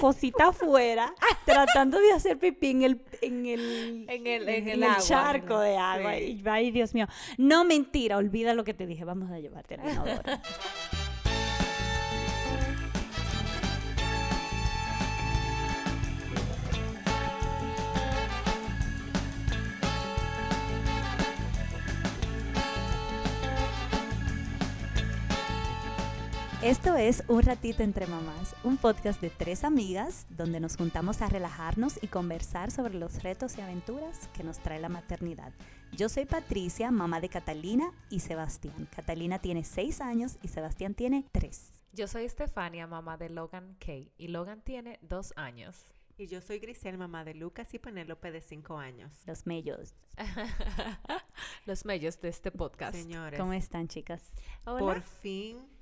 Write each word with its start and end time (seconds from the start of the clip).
cosita 0.00 0.48
afuera, 0.48 1.14
tratando 1.44 1.98
de 1.98 2.12
hacer 2.12 2.38
pipí 2.38 2.70
en 2.70 2.82
el, 2.82 3.00
en 3.22 3.46
el, 3.46 4.06
En 4.08 4.26
el- 4.26 4.48
en 4.48 4.62
en 4.62 4.68
el 4.68 4.82
el 4.82 4.82
agua. 4.84 5.02
charco 5.02 5.60
de 5.60 5.76
agua. 5.76 6.14
Sí. 6.14 6.40
Y 6.44 6.48
ay, 6.48 6.70
Dios 6.70 6.94
mío. 6.94 7.06
No, 7.36 7.64
mentira, 7.64 8.16
olvida 8.16 8.54
lo 8.54 8.64
que 8.64 8.74
te 8.74 8.86
dije. 8.86 9.04
Vamos 9.04 9.30
a 9.30 9.38
llevarte 9.38 9.74
inodoro. 9.74 10.22
Esto 26.68 26.96
es 26.96 27.24
Un 27.28 27.44
Ratito 27.44 27.82
entre 27.82 28.06
Mamás, 28.06 28.54
un 28.62 28.76
podcast 28.76 29.22
de 29.22 29.30
tres 29.30 29.64
amigas 29.64 30.26
donde 30.28 30.60
nos 30.60 30.76
juntamos 30.76 31.22
a 31.22 31.28
relajarnos 31.30 31.98
y 32.02 32.08
conversar 32.08 32.70
sobre 32.70 32.92
los 32.92 33.22
retos 33.22 33.56
y 33.56 33.62
aventuras 33.62 34.28
que 34.34 34.44
nos 34.44 34.58
trae 34.58 34.78
la 34.78 34.90
maternidad. 34.90 35.54
Yo 35.96 36.10
soy 36.10 36.26
Patricia, 36.26 36.90
mamá 36.90 37.22
de 37.22 37.30
Catalina 37.30 37.90
y 38.10 38.20
Sebastián. 38.20 38.86
Catalina 38.94 39.38
tiene 39.38 39.64
seis 39.64 40.02
años 40.02 40.36
y 40.42 40.48
Sebastián 40.48 40.92
tiene 40.92 41.24
tres. 41.32 41.72
Yo 41.94 42.06
soy 42.06 42.26
Estefania, 42.26 42.86
mamá 42.86 43.16
de 43.16 43.30
Logan 43.30 43.74
Kay, 43.78 44.12
y 44.18 44.28
Logan 44.28 44.60
tiene 44.60 44.98
dos 45.00 45.32
años. 45.36 45.74
Y 46.18 46.26
yo 46.26 46.42
soy 46.42 46.58
Grisel, 46.58 46.98
mamá 46.98 47.24
de 47.24 47.32
Lucas 47.32 47.72
y 47.72 47.78
Penélope 47.78 48.30
de 48.30 48.42
5 48.42 48.76
años. 48.76 49.22
Los 49.24 49.46
mellos. 49.46 49.94
Los 51.64 51.86
medios 51.86 52.20
de 52.20 52.28
este 52.28 52.50
podcast. 52.50 52.94
Señores, 52.94 53.40
¿Cómo 53.40 53.54
están, 53.54 53.88
chicas? 53.88 54.20
Hola. 54.66 54.80
por 54.80 55.00
fin 55.00 55.77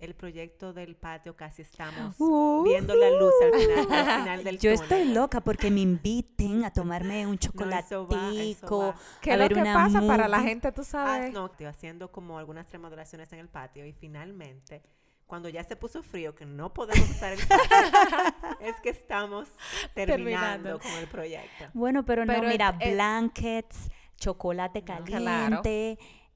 el 0.00 0.14
proyecto 0.14 0.72
del 0.72 0.96
patio 0.96 1.34
casi 1.36 1.62
estamos 1.62 2.14
Uh. 2.18 2.62
viendo 2.64 2.94
la 2.94 3.10
luz 3.10 3.32
al 3.42 3.60
final, 3.60 3.92
al 3.92 4.20
final 4.22 4.44
del 4.44 4.58
Yo 4.58 4.72
túnel. 4.74 4.82
estoy 4.82 5.04
loca 5.14 5.40
porque 5.40 5.70
me 5.70 5.80
inviten 5.80 6.64
a 6.64 6.72
tomarme 6.72 7.26
un 7.26 7.32
No, 7.32 7.38
eso 7.40 7.50
va, 7.52 7.78
eso 7.80 7.92
chocolatico. 8.66 8.78
va. 8.78 8.94
¿Qué 9.20 9.30
a 9.30 9.34
es 9.34 9.38
lo 9.38 9.44
ver 9.44 9.54
que 9.54 9.60
una 9.60 9.74
pasa 9.74 10.00
para 10.06 10.28
la 10.28 10.40
gente, 10.42 10.72
tú 10.72 10.82
Ah, 10.82 10.84
sabes? 10.84 11.32
no, 11.32 11.46
estoy 11.46 11.66
haciendo 11.66 12.10
como 12.12 12.38
algunas 12.38 12.70
remodelaciones 12.70 13.32
en 13.32 13.38
el 13.38 13.48
patio 13.48 13.86
y 13.86 13.92
finalmente, 13.92 14.82
cuando 15.26 15.48
ya 15.48 15.64
se 15.64 15.74
puso 15.76 16.02
frío, 16.02 16.34
que 16.34 16.44
no 16.44 16.74
podemos 16.74 17.08
usar 17.08 17.32
el 17.32 17.38
patio, 17.46 17.56
es 18.60 18.78
que 18.82 18.90
estamos 18.90 19.48
terminando, 19.94 20.78
Terminando. 20.78 20.78
con 20.80 20.92
el 20.92 21.06
proyecto. 21.08 21.64
Bueno, 21.72 22.04
pero, 22.04 22.24
Pero 22.26 22.42
no, 22.42 22.48
mira, 22.48 22.76
eh, 22.80 22.92
blankets, 22.94 23.90
chocolate 24.16 24.82
Claro. 24.84 25.62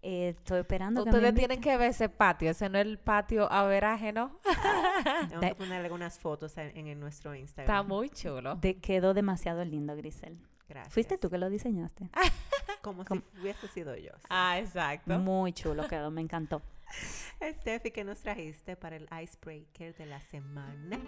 Eh, 0.02 0.30
estoy 0.36 0.60
esperando 0.60 1.04
que 1.04 1.10
me 1.10 1.16
Ustedes 1.16 1.34
tienen 1.34 1.60
que 1.60 1.77
ver 1.77 1.91
ese 1.91 2.08
patio, 2.08 2.50
ese 2.50 2.68
no 2.68 2.78
es 2.78 2.86
el 2.86 2.98
patio 2.98 3.50
averaje, 3.50 4.12
Tengo 5.28 5.41
De- 5.41 5.48
que 5.48 5.54
poner 5.54 5.82
algunas 5.84 6.18
fotos 6.18 6.56
en, 6.58 6.77
en 6.86 7.00
nuestro 7.00 7.32
Está 7.32 7.41
Instagram. 7.62 7.86
muy 7.88 8.10
chulo. 8.10 8.56
De- 8.56 8.78
quedó 8.78 9.14
demasiado 9.14 9.64
lindo, 9.64 9.96
Grisel. 9.96 10.38
Gracias. 10.69 10.92
¿Fuiste 10.92 11.16
tú 11.19 11.30
que 11.30 11.38
lo 11.38 11.48
diseñaste? 11.48 12.10
Como 12.82 13.04
Com- 13.04 13.22
si 13.34 13.41
hubiese 13.41 13.69
sido 13.69 13.96
yo. 13.96 14.10
sí. 14.19 14.26
Ah, 14.30 14.58
exacto. 14.58 15.19
Muy 15.19 15.52
chulo 15.52 15.88
quedó, 15.88 16.10
me 16.10 16.20
encantó. 16.20 16.62
Steffi, 17.60 17.91
¿qué 17.91 18.04
nos 18.04 18.20
trajiste 18.20 18.76
para 18.76 18.96
el 18.96 19.08
icebreaker 19.22 19.94
de 19.96 20.06
la 20.06 20.20
semana? 20.20 20.98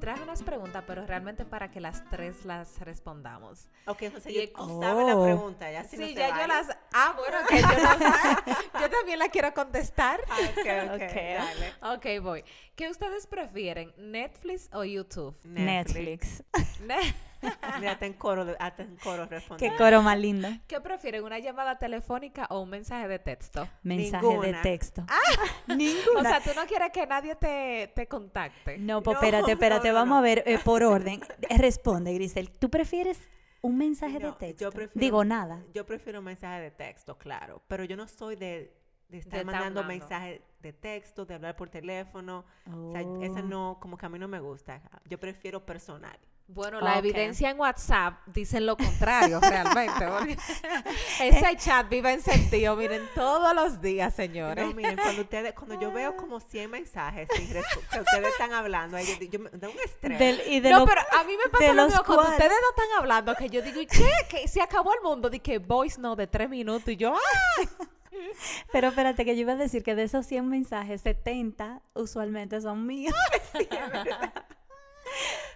Traje 0.00 0.22
unas 0.22 0.42
preguntas, 0.42 0.84
pero 0.86 1.06
realmente 1.06 1.44
para 1.44 1.70
que 1.70 1.80
las 1.80 2.08
tres 2.10 2.44
las 2.44 2.78
respondamos. 2.80 3.66
Ok, 3.86 4.02
entonces 4.02 4.32
Y- 4.32 4.46
yo, 4.46 4.52
tú 4.52 4.80
sabes 4.80 5.06
la 5.06 5.16
Oh. 5.16 5.22
pregunta, 5.22 5.70
ya 5.72 5.82
si 5.84 5.96
sí, 5.96 6.14
no 6.14 6.20
ya 6.20 6.40
yo 6.40 6.46
las... 6.46 6.68
Ah, 6.92 7.14
bueno, 7.16 7.38
que 7.48 7.56
yo 8.80 8.90
también 8.90 9.18
la 9.18 9.28
quiero 9.28 9.52
contestar. 9.54 10.20
Ah, 10.28 10.36
ok, 10.50 10.66
ok, 10.94 11.02
Ok. 11.02 11.14
dale. 11.14 11.72
Ok, 12.18 12.22
voy. 12.22 12.44
¿Qué 12.76 12.90
ustedes 12.90 13.26
prefieren, 13.26 13.92
Netflix 13.96 14.68
o 14.72 14.84
YouTube? 14.84 15.34
Netflix. 15.44 16.42
Ne- 16.86 17.14
Mira, 17.80 17.92
hasta 17.92 18.06
en 18.06 18.12
coro, 18.14 18.44
de- 18.44 18.56
hasta 18.58 18.82
en 18.82 18.96
coro 18.96 19.26
responde. 19.26 19.66
Qué 19.68 19.74
coro 19.76 20.02
más 20.02 20.18
lindo. 20.18 20.48
¿Qué 20.66 20.80
prefieren, 20.80 21.24
una 21.24 21.38
llamada 21.38 21.78
telefónica 21.78 22.46
o 22.50 22.60
un 22.60 22.70
mensaje 22.70 23.08
de 23.08 23.18
texto? 23.18 23.68
Mensaje 23.82 24.26
de 24.26 24.32
Ninguna. 24.32 24.62
texto. 24.62 25.04
O 26.16 26.22
sea, 26.22 26.40
tú 26.42 26.50
no 26.54 26.66
quieres 26.66 26.90
que 26.92 27.06
nadie 27.06 27.34
te, 27.36 27.92
te 27.94 28.06
contacte. 28.08 28.78
No, 28.78 29.02
pues 29.02 29.14
No, 29.16 29.20
espérate, 29.22 29.52
espérate, 29.52 29.88
no, 29.88 29.94
vamos 29.94 30.08
no. 30.10 30.18
a 30.18 30.20
ver 30.22 30.42
eh, 30.46 30.58
por 30.62 30.82
orden. 30.82 31.20
Eh, 31.48 31.58
Responde, 31.58 32.12
Grisel. 32.14 32.50
¿Tú 32.50 32.70
prefieres 32.70 33.18
un 33.62 33.76
mensaje 33.78 34.18
de 34.18 34.32
texto? 34.32 34.64
yo 34.64 34.70
prefiero- 34.70 35.00
Digo 35.00 35.24
nada. 35.24 35.62
Yo 35.74 35.84
prefiero 35.86 36.18
un 36.20 36.24
mensaje 36.26 36.60
de 36.60 36.70
texto, 36.70 37.16
claro, 37.18 37.62
pero 37.68 37.84
yo 37.84 37.96
no 37.96 38.06
soy 38.08 38.36
de, 38.36 38.75
de 39.08 39.18
estar 39.18 39.38
De 39.38 39.44
mandando 39.44 39.80
hablando. 39.80 40.00
mensajes 40.04 40.40
de 40.60 40.72
texto, 40.72 41.24
de 41.24 41.34
hablar 41.34 41.54
por 41.56 41.68
teléfono. 41.68 42.44
O 42.72 42.90
sea, 42.92 43.02
Oh. 43.02 43.22
eso 43.22 43.42
no, 43.42 43.78
como 43.80 43.96
que 43.96 44.06
a 44.06 44.08
mí 44.08 44.18
no 44.18 44.26
me 44.28 44.40
gusta. 44.40 44.80
Yo 45.04 45.18
prefiero 45.18 45.64
personal. 45.64 46.18
Bueno, 46.48 46.80
la 46.80 46.98
evidencia 46.98 47.50
en 47.50 47.58
WhatsApp 47.58 48.24
dice 48.26 48.60
lo 48.60 48.76
contrario, 48.76 49.40
realmente. 49.40 50.06
porque 50.06 50.36
ese 51.20 51.56
chat 51.56 51.88
vive 51.88 52.12
encendido, 52.12 52.76
miren, 52.76 53.02
todos 53.16 53.52
los 53.52 53.80
días, 53.80 54.14
señores. 54.14 54.64
No, 54.64 54.72
miren, 54.72 54.96
cuando 54.96 55.22
ustedes, 55.22 55.54
cuando 55.54 55.80
yo 55.80 55.90
veo 55.90 56.14
como 56.16 56.38
100 56.38 56.70
mensajes 56.70 57.28
sin 57.34 57.48
que 57.52 57.58
ustedes 58.00 58.28
están 58.28 58.52
hablando, 58.52 58.96
ahí 58.96 59.06
yo, 59.06 59.18
di- 59.18 59.28
yo 59.28 59.40
me 59.40 59.50
da 59.50 59.68
un 59.68 59.78
estrés. 59.84 60.18
Del- 60.20 60.40
y 60.46 60.60
de 60.60 60.70
no, 60.70 60.80
lo- 60.80 60.86
pero 60.86 61.00
a 61.18 61.24
mí 61.24 61.32
me 61.36 61.50
pasa 61.50 61.66
lo 61.66 61.74
los 61.74 61.86
mismo 61.88 62.04
cuando 62.04 62.30
ustedes 62.30 62.52
no 62.62 62.70
están 62.82 62.98
hablando, 63.00 63.34
que 63.34 63.48
yo 63.50 63.62
digo, 63.62 63.80
¿y 63.80 63.86
qué? 63.86 64.10
Que 64.30 64.46
se 64.46 64.60
acabó 64.62 64.94
el 64.94 65.00
mundo, 65.02 65.28
de 65.28 65.40
que 65.40 65.58
voice 65.58 66.00
no 66.00 66.14
de 66.14 66.28
tres 66.28 66.48
minutos, 66.48 66.88
y 66.90 66.96
yo, 66.96 67.12
¡ah! 67.12 67.86
Pero 68.72 68.88
espérate, 68.88 69.24
que 69.24 69.34
yo 69.36 69.42
iba 69.42 69.52
a 69.52 69.56
decir 69.56 69.82
que 69.82 69.94
de 69.94 70.04
esos 70.04 70.26
100 70.26 70.48
mensajes, 70.48 71.00
70 71.02 71.82
usualmente 71.94 72.60
son 72.60 72.86
míos. 72.86 73.14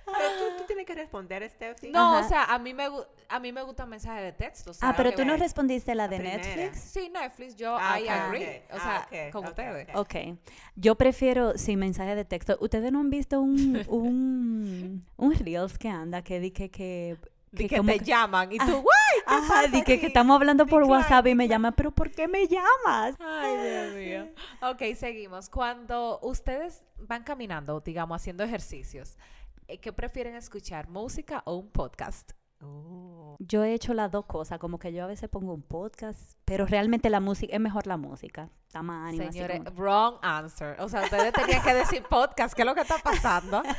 Pero 0.07 0.29
tú, 0.39 0.59
tú 0.59 0.65
tienes 0.67 0.87
que 0.87 0.95
responder, 0.95 1.49
Steffi. 1.51 1.91
No, 1.91 2.17
Ajá. 2.17 2.27
o 2.27 2.29
sea, 2.29 2.45
a 2.45 2.59
mí 2.59 2.75
me, 2.75 2.89
a 3.29 3.39
mí 3.41 3.53
me 3.53 3.63
gusta 3.63 3.87
mensaje 3.87 4.21
de 4.23 4.33
texto. 4.33 4.71
o 4.73 4.75
sea, 4.75 4.89
Ah, 4.89 4.95
pero 4.97 5.13
tú 5.13 5.25
no 5.25 5.37
respondiste 5.37 5.95
la 5.95 6.09
de. 6.09 6.19
Netflix. 6.19 6.81
Sí, 6.81 7.11
Netflix, 7.13 7.55
yo, 7.57 7.77
Ah, 7.79 8.01
I 8.01 8.09
agree. 8.09 8.63
O 8.73 8.77
Ah, 8.77 9.07
sea, 9.11 9.27
ok, 9.27 9.33
con 9.33 9.47
ustedes. 9.47 9.89
ok. 9.95 10.01
Ok. 10.01 10.39
Yo 10.75 10.97
prefiero 10.97 11.57
sin 11.59 11.79
mensaje 11.79 12.15
de 12.17 12.25
texto. 12.25 12.57
¿Ustedes 12.61 12.91
no 12.91 13.01
han 13.01 13.11
visto 13.11 13.41
un, 13.41 13.85
un, 13.89 15.07
un 15.17 15.35
Reels 15.35 15.79
que 15.79 15.89
anda 15.89 16.23
que 16.23 16.41
di 16.41 16.51
que... 16.51 16.71
que 16.71 17.17
De 17.53 17.69
que 17.69 17.77
como 17.79 17.91
te 17.93 17.99
que- 17.99 18.05
llman 18.05 18.53
y 18.53 18.59
tú, 18.59 18.65
Ah. 18.65 18.71
¡guay! 18.71 19.23
Ajá, 19.27 19.49
pasa 19.49 19.69
di 19.69 19.83
que, 19.83 19.99
que 20.01 20.07
estamos 20.07 20.37
hablando 20.37 20.67
por 20.67 20.85
WhatsApp 20.85 21.27
y 21.27 21.35
me 21.35 21.49
llama, 21.49 21.73
pero 21.73 21.91
¿por 21.91 22.11
qué 22.11 22.29
me 22.29 22.47
llamas? 22.47 23.17
Ay, 23.19 23.57
Dios 23.57 23.95
mío. 23.97 24.29
Ok, 24.63 24.95
seguimos. 24.97 25.49
Cuando 25.49 26.21
ustedes 26.23 26.85
van 26.99 27.25
caminando, 27.25 27.81
digamos, 27.81 28.17
haciendo 28.21 28.45
ejercicios, 28.45 29.19
eh, 29.67 29.79
¿qué 29.79 29.93
prefieren 29.93 30.35
escuchar? 30.37 30.89
¿Música 30.89 31.43
o 31.45 31.57
un 31.57 31.71
podcast? 31.71 32.33
Oh. 32.63 33.37
Yo 33.41 33.65
he 33.65 33.73
hecho 33.73 33.95
las 33.95 34.11
dos 34.11 34.27
cosas, 34.27 34.59
como 34.59 34.79
que 34.79 34.93
yo 34.93 35.03
a 35.05 35.07
veces 35.07 35.29
pongo 35.29 35.53
un 35.55 35.63
podcast, 35.63 36.35
pero 36.45 36.67
realmente 36.67 37.11
la 37.11 37.21
música, 37.21 37.55
es 37.55 37.61
mejor 37.61 37.87
la 37.87 37.97
música. 37.97 38.51
Está 38.71 38.83
más 38.83 39.09
ánimo, 39.09 39.25
así 39.25 39.33
Señores, 39.33 39.63
como- 39.65 39.71
wrong 39.77 40.15
answer. 40.23 40.77
O 40.81 40.89
sea, 40.89 41.03
ustedes 41.03 41.33
tenían 41.33 41.61
que 41.61 41.75
decir 41.75 42.05
podcast. 42.09 42.55
¿Qué 42.55 42.63
es 42.63 42.67
lo 42.67 42.75
que 42.77 42.83
está 42.83 42.99
pasando? 42.99 43.63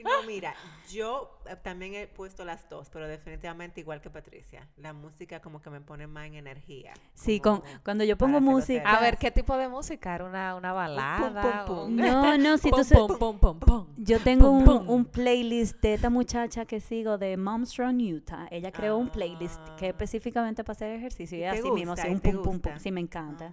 No, 0.00 0.22
mira, 0.28 0.54
yo 0.92 1.40
eh, 1.46 1.56
también 1.60 1.92
he 1.96 2.06
puesto 2.06 2.44
las 2.44 2.68
dos, 2.68 2.88
pero 2.88 3.08
definitivamente 3.08 3.80
igual 3.80 4.00
que 4.00 4.10
Patricia. 4.10 4.68
La 4.76 4.92
música 4.92 5.40
como 5.40 5.60
que 5.60 5.70
me 5.70 5.80
pone 5.80 6.06
más 6.06 6.26
en 6.28 6.34
energía. 6.36 6.92
Sí, 7.14 7.40
con, 7.40 7.64
cuando 7.84 8.04
yo 8.04 8.16
pongo 8.16 8.40
música... 8.40 8.88
A 8.88 9.00
ver, 9.00 9.18
¿qué 9.18 9.32
tipo 9.32 9.56
de 9.56 9.66
música? 9.68 10.14
¿Era 10.14 10.24
una, 10.26 10.54
una 10.54 10.72
balada? 10.72 11.64
pum, 11.64 11.78
un- 11.86 11.96
No, 11.96 12.38
no, 12.38 12.58
si 12.58 12.70
tú 12.70 12.76
Pum, 12.76 12.84
se- 12.84 12.94
pum, 12.94 13.18
pum, 13.18 13.38
pum, 13.40 13.58
pum. 13.58 13.86
Yo 13.96 14.20
tengo 14.20 14.46
Pum, 14.46 14.58
un, 14.58 14.64
pum. 14.64 14.88
un 14.88 15.04
playlist 15.04 15.80
de 15.82 15.94
esta 15.94 16.10
muchacha 16.10 16.64
que 16.64 16.78
sigo 16.78 17.18
de 17.18 17.36
Moms 17.36 17.74
from 17.74 17.98
Utah. 17.98 18.46
Ella 18.52 18.70
creó 18.70 18.98
un 18.98 19.08
playlist 19.08 19.58
que 19.76 19.86
Ah. 19.86 19.88
específicamente 19.88 20.62
para 20.62 20.74
hacer 20.76 20.92
ejercicio 20.92 21.36
y 21.36 21.40
¿Y 21.40 21.44
es 21.44 21.52
te 21.54 21.58
así 21.58 21.70
mismo, 21.72 21.90
gusta? 21.94 22.02
así 22.02 22.12
¿Y 22.12 22.14
un 22.14 22.20
pum, 22.20 22.42
pum, 22.44 22.60
pum. 22.60 22.72
Sí, 22.78 22.92
me 22.92 23.00
encanta. 23.00 23.52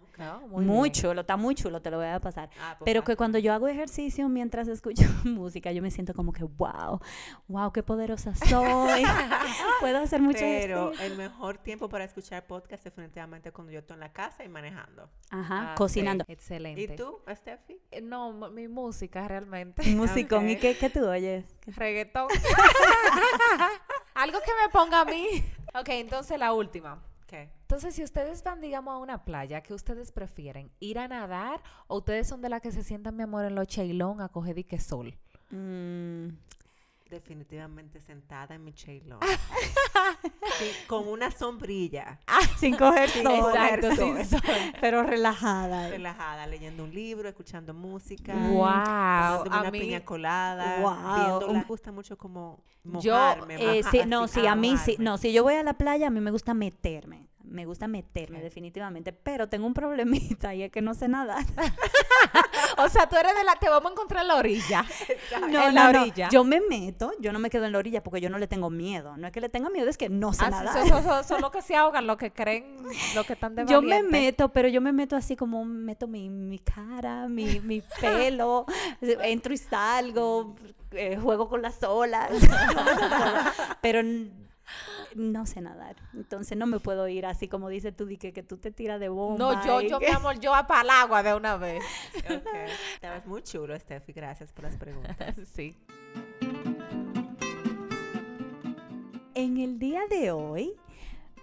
Muy, 0.52 0.64
muy, 0.64 0.85
chulo, 0.92 1.22
está 1.22 1.38
muy 1.38 1.56
chulo, 1.56 1.82
te 1.82 1.90
lo 1.92 1.98
voy 1.98 2.08
a 2.08 2.20
pasar. 2.20 2.50
Ah, 2.60 2.76
pues 2.78 2.86
Pero 2.86 3.04
que 3.04 3.16
cuando 3.16 3.38
yo 3.40 3.54
hago 3.54 3.68
ejercicio 3.68 4.28
mientras 4.30 4.68
escucho 4.68 5.04
música, 5.24 5.72
yo 5.72 5.82
me 5.82 5.92
siento 5.92 6.14
como 6.14 6.32
que, 6.34 6.44
wow, 6.44 7.00
wow, 7.48 7.72
qué 7.72 7.84
poderosa 7.84 8.34
soy. 8.36 9.04
Puedo 9.82 10.00
hacer 10.00 10.22
mucho 10.22 10.40
Pero 10.40 10.92
ejercicio. 10.94 11.06
el 11.06 11.18
mejor 11.18 11.58
tiempo 11.58 11.90
para 11.90 12.04
escuchar 12.06 12.46
podcast 12.48 12.84
definitivamente 12.84 13.52
cuando 13.52 13.72
yo 13.72 13.80
estoy 13.80 13.96
en 13.96 14.00
la 14.02 14.12
casa 14.14 14.44
y 14.44 14.50
manejando. 14.50 15.10
Ajá, 15.30 15.72
Ah, 15.72 15.76
cocinando. 15.76 16.26
Excelente. 16.28 16.82
¿Y 16.82 16.88
tú, 16.96 17.20
Steffi? 17.30 17.80
Eh, 17.92 18.02
No, 18.02 18.34
mi 18.52 18.68
música 18.68 19.28
realmente. 19.28 19.84
Musicón. 19.96 20.50
¿Y 20.50 20.58
qué, 20.58 20.78
qué 20.78 20.90
tú 20.90 21.06
oyes? 21.08 21.46
Reggaetón. 21.68 22.28
Algo 24.14 24.40
que 24.40 24.52
me 24.64 24.70
ponga 24.72 25.02
a 25.02 25.06
mí. 25.06 25.44
Ok, 25.74 25.90
entonces 25.90 26.40
la 26.40 26.54
última. 26.54 27.02
Entonces, 27.32 27.96
si 27.96 28.04
ustedes 28.04 28.44
van, 28.44 28.62
digamos, 28.62 28.94
a 28.94 28.98
una 28.98 29.26
playa, 29.26 29.62
¿qué 29.62 29.74
ustedes 29.74 30.12
prefieren? 30.12 30.72
¿Ir 30.80 31.00
a 31.00 31.08
nadar 31.08 31.62
o 31.88 31.98
ustedes 31.98 32.28
son 32.28 32.42
de 32.42 32.50
las 32.50 32.62
que 32.62 32.72
se 32.72 32.84
sientan, 32.84 33.16
mi 33.16 33.24
amor, 33.24 33.46
en 33.46 33.56
los 33.56 33.68
cheilón 33.68 34.22
a 34.22 34.30
coger 34.30 34.56
dique 34.56 34.80
sol? 34.80 35.16
Mm, 35.50 36.30
Definitivamente 37.10 38.02
sentada 38.02 38.56
en 38.56 38.64
mi 38.64 38.72
J-Lo. 38.72 39.20
Sí, 40.60 40.72
con 40.88 41.08
una 41.08 41.32
sombrilla. 41.32 42.20
Sin 42.60 42.76
coger 42.78 43.10
Sin 43.10 43.24
sol, 43.24 43.40
coger 43.42 43.80
Exacto, 43.80 43.96
sol. 43.96 44.18
sin 44.18 44.26
sol. 44.26 44.42
pero 44.80 45.04
relajada. 45.04 45.90
Relajada, 45.90 46.48
leyendo 46.48 46.84
un 46.84 46.94
libro, 46.94 47.28
escuchando 47.28 47.74
música. 47.74 48.34
Wow, 48.34 49.48
una 49.48 49.72
mí 49.72 49.80
piña 49.80 50.06
colada. 50.06 50.80
Wow, 50.82 51.52
Me 51.54 51.64
gusta 51.64 51.92
mucho 51.92 52.18
como 52.18 52.64
Yo, 52.84 53.14
mojarme. 53.14 53.56
Eh, 53.56 53.84
sí, 53.84 54.00
así, 54.00 54.10
no, 54.10 54.28
sí, 54.28 54.46
a 54.48 54.56
mí 54.56 54.78
sí. 54.78 54.96
No, 55.00 55.18
si 55.18 55.34
yo 55.34 55.44
voy 55.44 55.56
a 55.56 55.64
la 55.64 55.74
playa, 55.74 56.08
a 56.08 56.10
mí 56.10 56.22
me 56.22 56.32
gusta 56.32 56.54
meterme. 56.54 57.28
Me 57.56 57.66
gusta 57.66 57.88
meterme, 57.88 58.42
definitivamente. 58.42 59.14
Pero 59.14 59.48
tengo 59.48 59.66
un 59.66 59.74
problemita 59.74 60.54
y 60.54 60.64
es 60.64 60.72
que 60.72 60.82
no 60.82 60.94
sé 60.94 61.08
nadar. 61.08 61.44
O 62.78 62.90
sea, 62.90 63.08
tú 63.08 63.16
eres 63.16 63.34
de 63.36 63.44
la... 63.46 63.56
Te 63.56 63.70
vamos 63.70 63.90
a 63.90 63.94
encontrar 63.94 64.24
en 64.24 64.28
la 64.28 64.36
orilla. 64.36 64.86
No, 65.50 65.64
en 65.68 65.76
la 65.76 65.94
no. 65.94 66.02
orilla. 66.02 66.28
Yo 66.30 66.44
me 66.44 66.60
meto, 66.60 67.14
yo 67.22 67.32
no 67.32 67.40
me 67.40 67.50
quedo 67.50 67.64
en 67.66 67.72
la 67.72 67.78
orilla 67.78 68.04
porque 68.04 68.20
yo 68.20 68.30
no 68.30 68.38
le 68.38 68.48
tengo 68.48 68.70
miedo. 68.70 69.16
No 69.16 69.28
es 69.28 69.32
que 69.34 69.40
le 69.40 69.48
tenga 69.48 69.70
miedo, 69.70 69.88
es 69.90 69.98
que 69.98 70.10
no 70.10 70.34
sé 70.34 70.44
Ah, 70.44 70.48
sí, 70.48 70.52
nadar. 70.52 70.88
son, 70.90 71.04
son- 71.04 71.24
son 71.24 71.42
los 71.42 71.52
que 71.52 71.62
se 71.62 71.76
ahogan, 71.78 72.06
los 72.06 72.18
que 72.18 72.32
creen, 72.34 72.76
los 73.16 73.26
que 73.26 73.34
están 73.34 73.56
de 73.56 73.66
Yo 73.66 73.82
me 73.82 74.04
meto, 74.04 74.50
pero 74.50 74.68
yo 74.68 74.82
me 74.82 74.92
meto 74.92 75.16
así 75.16 75.38
como 75.38 75.64
meto 75.64 76.06
mi, 76.08 76.30
mi 76.30 76.60
cara, 76.60 77.30
mi, 77.30 77.62
mi 77.62 77.82
pelo, 78.02 78.66
entro 79.02 79.54
y 79.54 79.58
salgo, 79.58 80.56
eh, 80.92 81.18
juego 81.18 81.48
con 81.48 81.62
las 81.62 81.82
olas, 81.84 82.30
pero 83.82 84.02
no 85.16 85.46
sé 85.46 85.62
nadar. 85.62 85.96
Entonces 86.14 86.58
no 86.58 86.66
me 86.66 86.80
puedo 86.80 87.08
ir 87.08 87.26
así 87.26 87.48
como 87.48 87.70
dice 87.70 87.92
tú, 87.92 88.06
di 88.06 88.18
que, 88.18 88.34
que 88.34 88.44
tú 88.44 88.58
te 88.58 88.72
tiras 88.72 89.00
de 89.00 89.10
bomba. 89.10 89.38
No, 89.56 89.66
yo, 89.66 89.82
yo, 89.82 90.00
que- 90.00 90.08
mi 90.08 90.12
amor, 90.14 90.40
yo 90.40 90.54
a 90.56 90.68
para 90.68 90.82
el 90.82 90.90
agua 90.90 91.24
de 91.24 91.34
una 91.34 91.58
vez. 91.58 91.84
Ok. 92.30 92.48
Estabas 92.96 93.26
muy 93.26 93.42
chulo, 93.44 93.78
Steffi. 93.80 94.14
Gracias 94.14 94.52
por 94.52 94.64
las 94.66 94.76
preguntas. 94.78 95.36
sí. 95.54 95.76
En 99.34 99.58
el 99.58 99.80
día 99.80 100.02
de 100.10 100.32
hoy, 100.32 100.74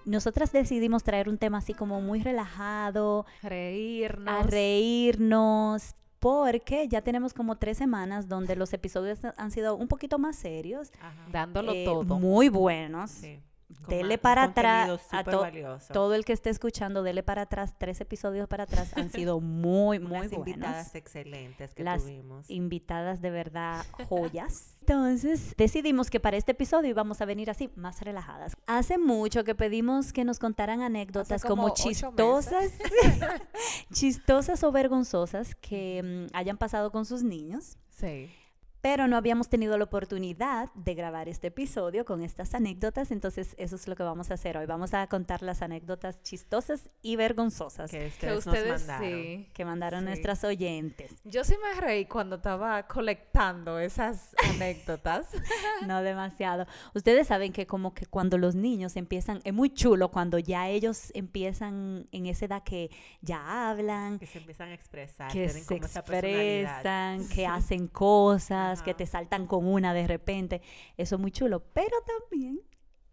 nosotras 0.05 0.51
decidimos 0.53 1.05
traer 1.05 1.29
un 1.29 1.39
tema 1.39 1.59
así 1.59 1.75
como 1.75 2.01
muy 2.01 2.23
relajado, 2.23 3.27
Reírnos. 3.43 4.35
a 4.35 4.43
reírnos, 4.45 5.95
porque 6.23 6.87
ya 6.87 7.03
tenemos 7.03 7.35
como 7.35 7.57
tres 7.57 7.77
semanas 7.77 8.29
donde 8.29 8.55
los 8.55 8.73
episodios 8.73 9.19
han 9.37 9.51
sido 9.51 9.75
un 9.75 9.89
poquito 9.89 10.21
más 10.21 10.37
serios, 10.37 10.93
Ajá. 11.01 11.27
Dándolo 11.33 11.73
eh, 11.73 11.85
todo. 11.85 12.17
muy 12.17 12.49
buenos. 12.49 13.11
Sí. 13.11 13.41
Dele 13.89 14.19
para 14.19 14.45
atrás 14.45 14.89
a 15.11 15.19
súper 15.19 15.35
to- 15.35 15.41
valioso. 15.41 15.93
Todo 15.93 16.15
el 16.15 16.25
que 16.25 16.33
esté 16.33 16.51
escuchando, 16.51 17.03
dele 17.03 17.23
para 17.23 17.43
atrás, 17.43 17.75
tres 17.79 18.01
episodios 18.01 18.47
para 18.49 18.65
atrás 18.65 18.93
han 18.97 19.11
sido 19.11 19.41
muy, 19.41 19.99
muy 19.99 20.19
Unas 20.19 20.31
buenos. 20.31 20.47
invitadas 20.49 20.95
excelentes 20.95 21.75
que 21.75 21.83
Las 21.83 22.03
tuvimos. 22.03 22.49
invitadas 22.51 23.21
de 23.21 23.31
verdad 23.31 23.85
joyas. 24.09 24.77
Entonces 24.81 25.55
decidimos 25.57 26.11
que 26.11 26.19
para 26.21 26.37
este 26.37 26.53
episodio 26.53 26.91
íbamos 26.91 27.21
a 27.21 27.25
venir 27.25 27.51
así, 27.51 27.71
más 27.77 28.01
relajadas. 28.03 28.57
Hace 28.67 28.99
mucho 28.99 29.45
que 29.45 29.55
pedimos 29.55 30.13
que 30.13 30.25
nos 30.25 30.39
contaran 30.39 30.81
anécdotas 30.83 31.45
como, 31.45 31.71
chistosas, 31.71 32.73
chistosas 33.93 34.63
o 34.65 34.73
vergonzosas 34.73 35.55
que 35.57 36.29
mm, 36.33 36.37
hayan 36.37 36.57
pasado 36.59 36.91
con 36.91 37.05
sus 37.05 37.23
niños. 37.23 37.79
Sí. 37.91 38.31
Pero 38.83 39.07
no 39.07 39.17
habíamos 39.17 39.49
tenido 39.49 39.79
la 39.79 39.85
oportunidad 39.85 40.69
de 40.75 40.95
grabar 40.95 41.29
este 41.29 41.47
episodio 41.47 42.05
con 42.05 42.21
estas 42.21 42.53
anécdotas, 42.53 43.13
entonces 43.13 43.55
eso 43.57 43.77
es 43.77 43.87
lo 43.87 43.95
que 43.95 44.03
vamos 44.03 44.33
a 44.33 44.35
hacer 44.35 44.57
hoy. 44.59 44.67
Vamos 44.67 44.93
a 44.93 45.07
contar 45.07 45.41
las 45.43 45.63
anécdotas 45.63 46.21
chistosas 46.25 46.91
y 47.01 47.15
vergonzosas 47.15 47.91
que 47.93 48.11
Que 48.21 48.35
ustedes, 48.35 48.67
nos 48.67 48.81
mandaron. 48.89 49.09
sí. 49.09 49.49
que 49.55 49.65
mandaron 49.65 50.01
Sí. 50.01 50.07
nuestras 50.07 50.43
oyentes. 50.43 51.13
Yo 51.23 51.45
sí 51.45 51.55
me 51.63 51.81
reí 51.81 52.07
cuando 52.07 52.37
estaba 52.37 52.87
colectando 52.89 53.79
esas 53.79 54.35
anécdotas. 54.51 55.29
No 55.87 56.03
demasiado. 56.03 56.67
Ustedes 56.95 57.27
saben 57.29 57.53
que 57.53 57.67
como 57.67 57.93
que 57.95 58.07
cuando 58.07 58.39
los 58.39 58.55
niños 58.55 58.97
empiezan, 58.97 59.41
es 59.45 59.53
muy 59.53 59.71
chulo 59.71 60.11
cuando 60.11 60.39
ya 60.39 60.69
ellos 60.69 61.11
empiezan 61.15 62.07
en 62.13 62.27
esa 62.27 62.45
edad 62.45 62.63
que 62.63 62.91
ya 63.21 63.69
hablan, 63.71 64.19
Que 64.19 64.27
se 64.27 64.39
empiezan 64.39 64.69
a 64.71 64.75
expresar. 64.75 65.29
que 65.33 65.47
tienen 65.47 65.65
se 65.65 65.75
como 65.75 65.87
esa 65.87 66.05
personalidad. 66.05 66.61
expresan, 66.81 67.29
que 67.29 67.47
hacen 67.47 67.89
cosas, 67.89 68.72
que 68.81 68.93
Ajá. 68.93 68.97
te 68.99 69.07
saltan 69.07 69.47
con 69.47 69.67
una 69.67 69.93
de 69.93 70.07
repente. 70.07 70.63
Eso 70.97 71.17
es 71.17 71.21
muy 71.21 71.33
chulo. 71.33 71.63
Pero 71.75 71.97
también 72.07 72.61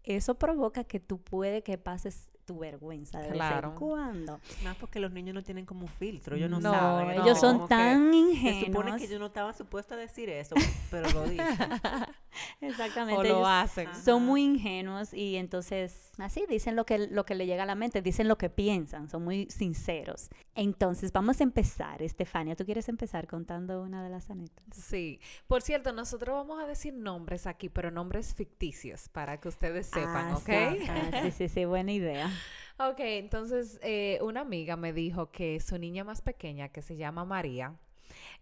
eso 0.04 0.36
provoca 0.38 0.84
que 0.84 1.00
tú 1.00 1.20
puede 1.20 1.62
que 1.62 1.76
pases 1.76 2.28
tu 2.46 2.58
vergüenza 2.58 3.18
de 3.20 3.26
vez 3.28 3.34
Claro. 3.34 3.68
en 3.72 3.74
cuando. 3.76 4.40
Más 4.64 4.74
porque 4.76 4.98
los 4.98 5.12
niños 5.12 5.34
no 5.34 5.42
tienen 5.42 5.66
como 5.66 5.82
un 5.82 5.88
filtro, 5.88 6.34
ellos 6.34 6.50
no, 6.50 6.58
No, 6.58 6.72
saben. 6.72 7.20
ellos 7.20 7.38
son 7.38 7.60
que 7.60 7.66
tan 7.68 8.10
Se 8.10 8.16
ingenuos. 8.16 8.64
supone 8.66 8.96
que 8.96 9.04
ellos 9.04 9.20
no 9.20 9.26
estaban 9.26 9.54
supuestos 9.54 9.96
a 9.96 10.00
decir 10.00 10.28
eso, 10.30 10.56
pero 10.90 11.08
lo 11.10 11.28
dicen. 11.28 11.46
Exactamente. 12.60 13.20
o 13.20 13.22
lo 13.22 13.46
hacen. 13.46 13.88
Ajá. 13.88 14.02
son 14.02 14.24
muy 14.24 14.42
ingenuos 14.42 15.14
y 15.14 15.36
entonces 15.36 16.09
así 16.22 16.44
dicen 16.48 16.76
lo 16.76 16.84
que, 16.86 16.98
lo 16.98 17.24
que 17.24 17.34
le 17.34 17.46
llega 17.46 17.62
a 17.62 17.66
la 17.66 17.74
mente, 17.74 18.02
dicen 18.02 18.28
lo 18.28 18.36
que 18.38 18.50
piensan, 18.50 19.08
son 19.08 19.24
muy 19.24 19.46
sinceros. 19.50 20.30
Entonces 20.54 21.12
vamos 21.12 21.40
a 21.40 21.44
empezar, 21.44 22.02
Estefania, 22.02 22.56
¿tú 22.56 22.64
quieres 22.64 22.88
empezar 22.88 23.26
contando 23.26 23.82
una 23.82 24.02
de 24.04 24.10
las 24.10 24.30
anécdotas? 24.30 24.76
Sí. 24.84 25.20
Por 25.46 25.62
cierto, 25.62 25.92
nosotros 25.92 26.34
vamos 26.34 26.62
a 26.62 26.66
decir 26.66 26.94
nombres 26.94 27.46
aquí, 27.46 27.68
pero 27.68 27.90
nombres 27.90 28.34
ficticios 28.34 29.08
para 29.08 29.40
que 29.40 29.48
ustedes 29.48 29.86
sepan, 29.86 30.28
Ah, 30.32 30.36
¿ok? 30.36 30.44
sí, 30.46 30.86
ah, 30.88 31.20
sí, 31.22 31.30
sí, 31.30 31.48
sí, 31.48 31.64
buena 31.64 31.92
idea. 31.92 32.30
Ok, 32.82 33.00
entonces 33.00 33.78
eh, 33.82 34.18
una 34.22 34.40
amiga 34.40 34.74
me 34.74 34.94
dijo 34.94 35.30
que 35.30 35.60
su 35.60 35.76
niña 35.76 36.02
más 36.02 36.22
pequeña, 36.22 36.70
que 36.70 36.80
se 36.80 36.96
llama 36.96 37.26
María, 37.26 37.74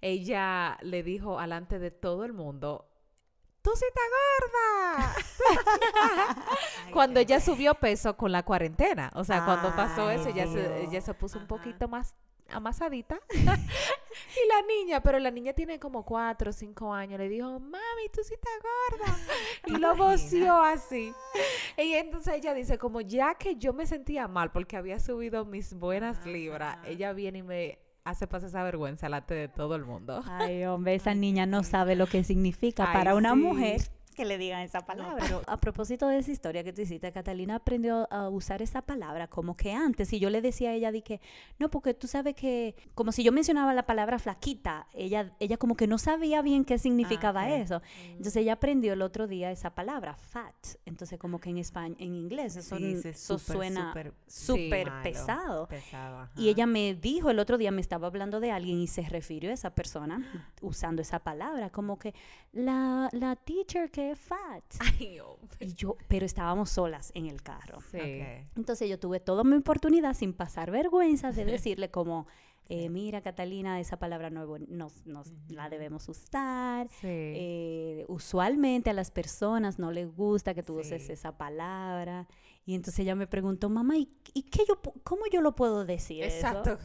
ella 0.01 0.79
le 0.83 1.03
dijo 1.03 1.41
alante 1.41 1.81
de 1.81 1.91
todo 1.91 2.25
el 2.25 2.33
mundo, 2.33 2.89
¡tú 3.63 3.71
sí 3.75 3.85
estás 3.89 4.05
gorda! 5.55 6.47
Cuando 6.93 7.21
ella 7.21 7.41
subió 7.41 7.75
peso 7.75 8.17
con 8.17 8.33
la 8.33 8.43
cuarentena. 8.43 9.11
O 9.15 9.25
sea, 9.25 9.45
cuando 9.45 9.75
pasó 9.75 10.11
eso, 10.11 10.29
ella 10.29 10.47
se, 10.47 10.85
ella 10.85 11.01
se 11.01 11.15
puso 11.15 11.39
un 11.39 11.47
poquito 11.47 11.89
más 11.89 12.15
amasadita. 12.51 13.21
y 13.31 14.49
la 14.49 14.63
niña, 14.67 15.03
pero 15.03 15.19
la 15.19 15.31
niña 15.31 15.53
tiene 15.53 15.79
como 15.79 16.05
cuatro 16.05 16.51
o 16.51 16.53
cinco 16.53 16.93
años, 16.93 17.19
le 17.19 17.29
dijo, 17.29 17.61
mami, 17.61 18.09
tú 18.13 18.23
sí 18.23 18.35
estás 18.35 18.53
gorda. 18.63 19.19
y 19.67 19.77
lo 19.79 19.97
voció 19.97 20.61
así. 20.63 21.13
Y 21.77 21.93
entonces 21.95 22.35
ella 22.35 22.55
dice, 22.55 22.79
como 22.79 23.01
ya 23.01 23.35
que 23.35 23.57
yo 23.57 23.73
me 23.73 23.87
sentía 23.87 24.29
mal 24.29 24.51
porque 24.51 24.77
había 24.77 24.99
subido 24.99 25.45
mis 25.45 25.75
buenas 25.75 26.25
libras, 26.27 26.79
ella 26.87 27.13
viene 27.13 27.39
y 27.39 27.43
me 27.43 27.79
hace 28.09 28.27
pasar 28.27 28.49
esa 28.49 28.63
vergüenza 28.63 29.07
delante 29.07 29.35
de 29.35 29.49
todo 29.49 29.75
el 29.75 29.85
mundo. 29.85 30.23
Ay, 30.27 30.65
hombre, 30.65 30.95
esa 30.95 31.15
niña 31.15 31.47
no 31.47 31.63
sabe 31.63 31.95
lo 31.97 32.07
que 32.07 32.25
significa 32.25 32.87
Ay, 32.89 32.95
para 32.97 33.15
una 33.15 33.33
sí. 33.35 33.39
mujer 33.39 33.81
que 34.19 34.25
le 34.25 34.37
digan 34.37 34.63
esa 34.63 34.81
palabra. 34.85 35.17
pero 35.21 35.43
a 35.47 35.61
propósito 35.61 36.09
de 36.09 36.19
esa 36.19 36.33
historia 36.33 36.65
que 36.65 36.73
tú 36.73 36.83
hiciste, 36.83 37.13
Catalina 37.13 37.55
aprendió 37.55 38.13
a 38.13 38.29
usar 38.29 38.63
esa 38.63 38.83
palabra 38.83 39.29
como 39.29 39.57
que 39.57 39.73
antes, 39.73 40.13
y 40.13 40.19
yo 40.19 40.29
le 40.29 40.43
decía 40.43 40.71
a 40.71 40.73
ella, 40.75 40.91
di 40.91 41.03
que, 41.03 41.21
no, 41.61 41.71
porque 41.71 41.95
tú 41.95 42.09
sabes 42.09 42.35
que, 42.35 42.75
como 42.97 43.13
si 43.13 43.23
yo 43.23 43.31
mencionaba 43.31 43.73
la 43.75 43.87
palabra 43.87 44.19
flaquita, 44.19 44.89
ella, 44.93 45.33
ella 45.39 45.57
como 45.57 45.77
que 45.77 45.87
no 45.87 45.99
sabía 45.99 46.43
bien 46.43 46.65
qué 46.65 46.79
significaba 46.79 47.45
ok. 47.45 47.51
eso. 47.53 47.83
Entonces 48.09 48.37
ella 48.37 48.55
aprendió 48.55 48.93
el 48.93 49.03
otro 49.03 49.29
día 49.29 49.53
esa 49.53 49.75
palabra, 49.75 50.17
fat. 50.17 50.55
Entonces 50.85 51.17
como 51.19 51.39
que 51.41 51.51
en 51.51 51.59
español, 51.59 51.97
en 52.01 52.15
inglés, 52.17 52.57
eso, 52.57 52.77
Sí, 52.77 52.97
sí, 53.01 53.09
eso 53.11 53.39
súper, 53.39 53.57
suena 53.57 53.95
súper 54.27 54.91
malo, 54.91 55.03
pesado. 55.05 55.69
pesado. 55.69 56.29
Y 56.37 56.49
ella 56.49 56.67
me 56.67 56.95
dijo 56.95 57.31
el 57.31 57.39
otro 57.39 57.57
día, 57.57 57.71
me 57.71 57.81
estaba 57.81 58.09
hablando 58.09 58.41
de 58.41 58.51
alguien 58.51 58.81
y 58.81 58.89
se 58.89 59.03
refirió 59.03 59.51
a 59.51 59.55
esa 59.55 59.71
persona 59.75 60.19
usando 60.61 61.03
esa 61.03 61.21
palabra, 61.21 61.71
como 61.71 61.99
que 61.99 62.15
la, 62.53 63.09
la 63.13 63.37
teacher 63.37 63.91
que 63.91 64.08
fat. 64.17 64.65
Ay. 64.79 65.21
Y 65.61 65.75
yo, 65.75 65.97
pero 66.09 66.27
estábamos 66.27 66.71
solas 66.71 67.11
en 67.15 67.27
el 67.27 67.43
carro. 67.43 67.81
Sí. 67.91 67.99
Entonces 68.57 68.89
yo 68.89 68.99
tuve 68.99 69.21
toda 69.21 69.45
mi 69.45 69.57
oportunidad 69.57 70.15
sin 70.15 70.33
pasar 70.33 70.71
vergüenza 70.71 71.33
de 71.33 71.45
decirle 71.45 71.91
como, 71.91 72.27
eh, 72.69 72.91
mira 72.91 73.23
Catalina, 73.23 73.81
esa 73.81 73.99
palabra 73.99 74.29
no, 74.31 74.59
nos, 74.69 75.07
nos 75.07 75.33
la 75.49 75.69
debemos 75.71 76.09
usar. 76.09 76.89
Sí. 76.89 77.07
Eh, 77.07 78.05
usualmente 78.09 78.91
a 78.91 78.93
las 78.93 79.11
personas 79.11 79.79
no 79.79 79.91
les 79.91 80.15
gusta 80.15 80.55
que 80.55 80.63
tú 80.63 80.79
uses 80.79 81.09
esa 81.09 81.37
palabra. 81.37 82.29
Y 82.67 82.75
entonces 82.75 82.99
ella 83.01 83.15
me 83.15 83.27
preguntó, 83.27 83.71
mamá, 83.71 83.97
¿y, 83.97 84.11
y 84.35 84.43
qué 84.43 84.65
yo, 84.69 84.79
cómo 85.03 85.23
yo 85.33 85.41
lo 85.41 85.55
puedo 85.55 85.87
decir? 85.87 86.25
eso?" 86.25 86.79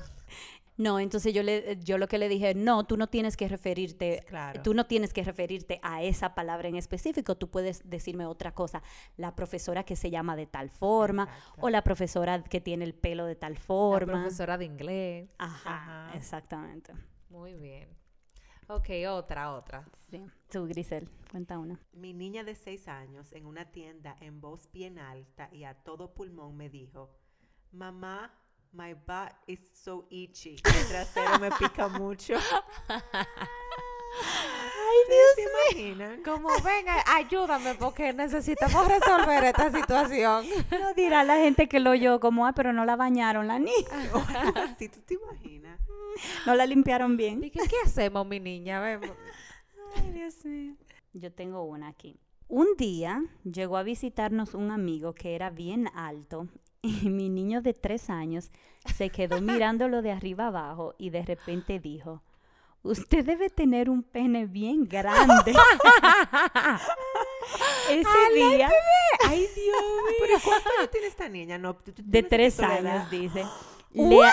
No, 0.77 1.00
entonces 1.00 1.34
yo, 1.34 1.44
le, 1.44 1.77
yo 1.84 1.98
lo 2.00 2.08
que 2.08 2.18
le 2.18 2.27
dije, 2.30 2.56
no, 2.56 2.86
tú 2.86 2.98
no 2.98 3.08
tienes 3.08 3.38
que 3.38 3.48
referirte, 3.48 4.24
Claro. 4.27 4.62
tú 4.63 4.74
no 4.74 4.86
tienes 4.88 5.13
que 5.13 5.24
referirte 5.24 5.80
a 5.84 6.01
esa 6.01 6.34
palabra 6.34 6.68
en 6.68 6.75
específico, 6.75 7.36
tú 7.38 7.50
puedes 7.51 7.88
decirme 7.88 8.25
otra 8.25 8.53
cosa, 8.56 8.82
la 9.15 9.36
profesora 9.36 9.84
que 9.84 9.96
se 9.96 10.10
llama 10.10 10.36
de 10.36 10.48
tal 10.48 10.70
forma, 10.72 11.24
Exacto. 11.25 11.62
o 11.62 11.70
la 11.70 11.84
profesora 11.84 12.44
que 12.44 12.60
tiene 12.60 12.86
el 12.86 12.96
pelo 12.96 13.25
de 13.25 13.36
tal 13.36 13.53
La 13.53 13.60
forma. 13.60 14.13
profesora 14.22 14.58
de 14.58 14.65
inglés. 14.65 15.30
Ajá, 15.38 15.75
Ajá. 16.10 16.18
exactamente. 16.18 16.94
Muy 17.30 17.53
bien. 17.53 17.89
Ok, 18.68 18.89
otra, 19.10 19.53
otra. 19.53 19.86
Sí. 20.10 20.25
Tú, 20.50 20.65
Grisel, 20.68 21.10
cuenta 21.30 21.60
una. 21.60 21.80
Mi 21.92 22.13
niña 22.13 22.44
de 22.44 22.56
seis 22.56 22.88
años 22.88 23.32
en 23.34 23.46
una 23.46 23.72
tienda 23.72 24.15
en 24.22 24.39
voz 24.42 24.72
bien 24.72 24.98
alta 25.00 25.50
y 25.51 25.65
a 25.65 25.74
todo 25.75 26.13
pulmón 26.13 26.56
me 26.56 26.70
dijo, 26.70 27.12
mamá, 27.72 28.34
my 28.74 28.94
butt 28.94 29.34
is 29.48 29.60
so 29.74 30.06
itchy. 30.10 30.58
Mi 30.65 30.84
trasero 30.89 31.39
me 31.39 31.50
pica 31.51 31.88
mucho. 31.88 32.36
¿Se 35.36 35.42
imaginan? 35.75 36.24
Como, 36.24 36.50
venga, 36.63 37.03
ayúdame 37.08 37.75
porque 37.75 38.13
necesitamos 38.13 38.88
resolver 38.88 39.44
esta 39.44 39.72
situación. 39.72 40.46
No 40.72 40.94
dirá 40.94 41.24
la 41.24 41.38
gente 41.38 41.68
que 41.68 41.80
lo 41.80 41.92
oyó 41.92 42.20
como, 42.20 42.46
ah, 42.46 42.53
pero 42.53 42.74
no 42.74 42.86
la 42.86 42.96
bañaron 42.96 43.48
la 43.48 43.60
niña. 43.60 43.74
Si 44.77 44.89
tú 44.89 45.01
te 45.01 45.15
imaginas. 45.15 45.80
No 46.46 46.56
la 46.56 46.65
limpiaron 46.65 47.18
bien. 47.18 47.42
Dije, 47.42 47.60
¿qué 47.68 47.75
hacemos, 47.84 48.25
mi 48.27 48.39
niña? 48.39 48.80
Vemos. 48.82 49.12
Ay, 49.96 50.12
Dios 50.12 50.46
mío. 50.46 50.75
Yo 51.13 51.32
tengo 51.32 51.63
una 51.63 51.89
aquí. 51.89 52.20
Un 52.48 52.68
día 52.77 53.24
llegó 53.44 53.77
a 53.77 53.84
visitarnos 53.84 54.53
un 54.53 54.72
amigo 54.72 55.13
que 55.13 55.36
era 55.36 55.50
bien 55.50 55.89
alto 55.96 56.48
y 56.83 57.09
mi 57.09 57.29
niño 57.29 57.61
de 57.61 57.73
tres 57.73 58.09
años 58.09 58.51
se 58.95 59.09
quedó 59.09 59.41
mirándolo 59.41 60.01
de 60.01 60.11
arriba 60.11 60.47
abajo 60.47 60.93
y 60.97 61.09
de 61.09 61.23
repente 61.23 61.79
dijo, 61.79 62.21
usted 62.83 63.25
debe 63.25 63.49
tener 63.49 63.89
un 63.89 64.03
pene 64.03 64.45
bien 64.45 64.85
grande. 64.87 65.53
Ese 67.89 68.33
día, 68.35 68.69
Ay, 69.27 69.39
Dios 69.39 69.55
mío. 69.55 70.17
¿Pero 70.19 70.37
cuánto 70.43 70.89
tiene 70.91 71.07
esta 71.07 71.29
niña? 71.29 71.57
No, 71.57 71.75
tú- 71.75 71.91
tú 71.93 72.01
de 72.05 72.23
tres 72.23 72.59
años, 72.59 73.09
dice. 73.09 73.43
Le- 73.93 74.31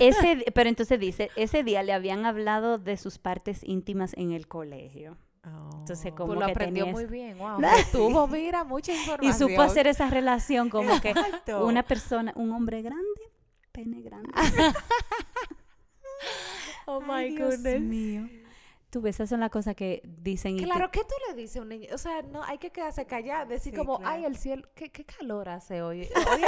ese, 0.00 0.44
pero 0.54 0.68
entonces 0.68 0.98
dice, 1.00 1.30
ese 1.34 1.64
día 1.64 1.82
le 1.82 1.92
habían 1.92 2.24
hablado 2.24 2.78
de 2.78 2.96
sus 2.96 3.18
partes 3.18 3.64
íntimas 3.64 4.14
en 4.16 4.30
el 4.30 4.46
colegio. 4.46 5.16
Entonces, 5.44 6.12
Oh. 6.12 6.14
como 6.14 6.26
Pues 6.28 6.40
lo 6.40 6.46
que 6.46 6.52
aprendió 6.52 6.86
muy 6.86 7.06
bien. 7.06 7.36
Wow. 7.38 7.58
Tuvo, 7.92 8.26
mira, 8.28 8.62
mucha 8.64 8.92
información. 8.92 9.50
Y 9.50 9.54
supo 9.54 9.62
hacer 9.62 9.86
esa 9.88 10.08
relación 10.08 10.70
como 10.70 11.00
que 11.00 11.10
Exacto. 11.10 11.66
una 11.66 11.82
persona, 11.82 12.32
un 12.36 12.52
hombre 12.52 12.82
grande, 12.82 13.30
pene 13.72 14.02
grande. 14.02 14.30
Oh, 16.86 17.00
my 17.00 17.12
Ay, 17.12 17.36
Dios 17.36 17.56
goodness. 17.56 17.80
mío. 17.80 18.28
Tú 18.90 19.00
ves, 19.00 19.16
esas 19.16 19.28
son 19.30 19.40
las 19.40 19.50
cosas 19.50 19.74
que 19.74 20.02
dicen. 20.04 20.56
y 20.56 20.58
te- 20.58 20.64
Claro, 20.64 20.90
¿qué 20.90 21.00
tú 21.00 21.14
le 21.28 21.34
dices 21.40 21.56
a 21.56 21.62
un 21.62 21.68
niño? 21.68 21.88
O 21.94 21.98
sea, 21.98 22.22
no, 22.22 22.42
hay 22.42 22.58
que 22.58 22.70
quedarse 22.70 23.06
callado, 23.06 23.46
decir 23.48 23.72
Sí, 23.72 23.78
como, 23.78 23.98
claro. 23.98 24.14
ay, 24.14 24.24
el 24.24 24.36
cielo, 24.36 24.68
¿qué, 24.74 24.90
qué 24.90 25.04
calor 25.04 25.48
hace 25.48 25.80
hoy? 25.80 26.08
Hoy, 26.30 26.42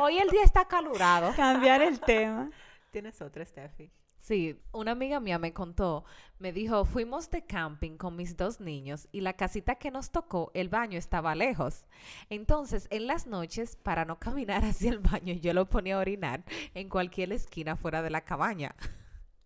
hoy 0.00 0.18
el 0.18 0.28
día 0.30 0.42
está 0.44 0.64
calurado. 0.66 1.34
cambiar 1.36 1.82
el 1.82 2.00
tema. 2.00 2.50
Tienes 2.90 3.20
otra, 3.20 3.44
Steffi. 3.44 3.90
Sí, 4.20 4.60
una 4.72 4.92
amiga 4.92 5.18
mía 5.18 5.38
me 5.38 5.54
contó, 5.54 6.04
me 6.38 6.52
dijo, 6.52 6.84
fuimos 6.84 7.30
de 7.30 7.42
camping 7.42 7.96
con 7.96 8.16
mis 8.16 8.36
dos 8.36 8.60
niños 8.60 9.08
y 9.12 9.22
la 9.22 9.32
casita 9.32 9.76
que 9.76 9.90
nos 9.90 10.10
tocó, 10.10 10.50
el 10.52 10.68
baño 10.68 10.98
estaba 10.98 11.34
lejos. 11.34 11.86
Entonces, 12.28 12.86
en 12.90 13.06
las 13.06 13.26
noches, 13.26 13.76
para 13.76 14.04
no 14.04 14.18
caminar 14.20 14.64
hacia 14.64 14.90
el 14.90 14.98
baño, 14.98 15.34
yo 15.34 15.54
lo 15.54 15.68
ponía 15.68 15.96
a 15.96 16.00
orinar 16.00 16.44
en 16.74 16.88
cualquier 16.90 17.32
esquina 17.32 17.76
fuera 17.76 18.02
de 18.02 18.10
la 18.10 18.20
cabaña. 18.20 18.76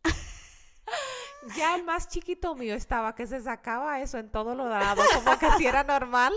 ya 1.56 1.76
el 1.76 1.84
más 1.84 2.08
chiquito 2.08 2.56
mío 2.56 2.74
estaba 2.74 3.14
que 3.14 3.28
se 3.28 3.40
sacaba 3.40 4.00
eso 4.00 4.18
en 4.18 4.28
todos 4.28 4.56
los 4.56 4.68
lados, 4.68 5.06
como 5.14 5.38
que 5.38 5.50
si 5.52 5.66
era 5.66 5.84
normal. 5.84 6.32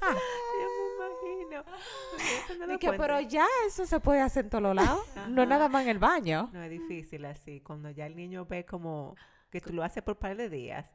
No 2.68 2.78
pero 2.78 3.20
ya 3.20 3.46
eso 3.66 3.86
se 3.86 4.00
puede 4.00 4.20
hacer 4.20 4.46
en 4.46 4.50
todos 4.50 4.74
lados, 4.74 5.00
no 5.28 5.46
nada 5.46 5.68
más 5.68 5.82
en 5.82 5.90
el 5.90 5.98
baño. 5.98 6.50
No 6.52 6.62
es 6.62 6.70
difícil 6.70 7.24
así. 7.24 7.60
Cuando 7.60 7.90
ya 7.90 8.06
el 8.06 8.16
niño 8.16 8.46
ve 8.46 8.64
como 8.64 9.16
que 9.50 9.60
tú 9.60 9.72
lo 9.72 9.82
haces 9.84 10.02
por 10.02 10.18
par 10.18 10.36
de 10.36 10.48
días, 10.48 10.90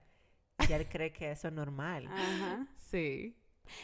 ya 0.67 0.75
él 0.77 0.87
cree 0.89 1.11
que 1.13 1.31
eso 1.31 1.47
es 1.47 1.53
normal. 1.53 2.07
Ajá. 2.11 2.67
Sí. 2.75 3.35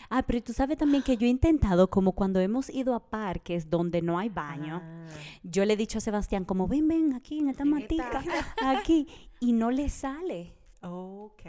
Ah, 0.09 0.23
pero 0.23 0.41
tú 0.41 0.51
sabes 0.51 0.77
también 0.77 1.03
que 1.03 1.15
yo 1.15 1.27
he 1.27 1.29
intentado, 1.29 1.89
como 1.89 2.13
cuando 2.13 2.39
hemos 2.39 2.69
ido 2.71 2.95
a 2.95 3.09
parques 3.09 3.69
donde 3.69 4.01
no 4.01 4.17
hay 4.17 4.29
baño, 4.29 4.81
Ah, 4.83 5.07
yo 5.43 5.63
le 5.63 5.73
he 5.73 5.77
dicho 5.77 5.99
a 5.99 6.01
Sebastián, 6.01 6.43
como 6.43 6.67
ven, 6.67 6.87
ven, 6.87 7.13
aquí 7.13 7.37
en 7.37 7.49
esta 7.49 7.65
matica, 7.65 8.23
aquí, 8.63 9.07
y 9.39 9.53
no 9.53 9.69
le 9.69 9.89
sale. 9.89 10.55
Ok. 10.91 11.41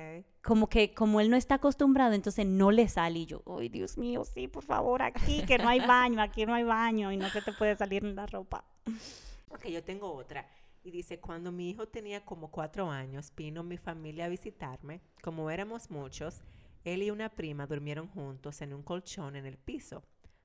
Como 0.43 0.69
que, 0.69 0.95
como 0.95 1.21
él 1.21 1.31
no 1.31 1.37
está 1.37 1.57
acostumbrado, 1.57 2.15
entonces 2.15 2.47
no 2.47 2.71
le 2.71 2.89
sale. 2.89 3.21
Y 3.21 3.27
yo, 3.27 3.43
ay, 3.47 3.69
Dios 3.69 3.99
mío, 3.99 4.25
sí, 4.25 4.49
por 4.49 4.63
favor, 4.63 5.03
aquí, 5.03 5.43
que 5.47 5.59
no 5.59 5.69
hay 5.69 5.81
baño, 5.81 6.21
aquí 6.23 6.47
no 6.47 6.55
hay 6.55 6.65
baño, 6.65 7.13
y 7.13 7.17
no 7.17 7.29
se 7.31 7.43
te 7.43 7.53
puede 7.53 7.75
salir 7.77 8.05
en 8.05 8.15
la 8.15 8.27
ropa. 8.27 8.65
Ok, 9.51 9.67
yo 9.67 9.83
tengo 9.83 10.13
otra. 10.13 10.47
Y 10.83 10.91
dice, 10.91 11.19
cuando 11.19 11.51
mi 11.51 11.71
hijo 11.71 11.89
tenía 11.89 12.25
como 12.25 12.51
cuatro 12.51 12.91
años, 12.91 13.33
vino 13.37 13.65
mi 13.65 13.77
familia 13.77 14.27
a 14.27 14.29
visitarme. 14.29 15.01
Como 15.21 15.51
éramos 15.51 15.91
muchos, 15.91 16.43
él 16.85 17.03
y 17.03 17.11
una 17.11 17.29
prima 17.29 17.67
durmieron 17.67 18.07
juntos 18.07 18.63
en 18.63 18.73
un 18.73 18.83
colchón 18.83 19.35
en 19.35 19.47
el 19.47 19.59
piso. 19.59 20.05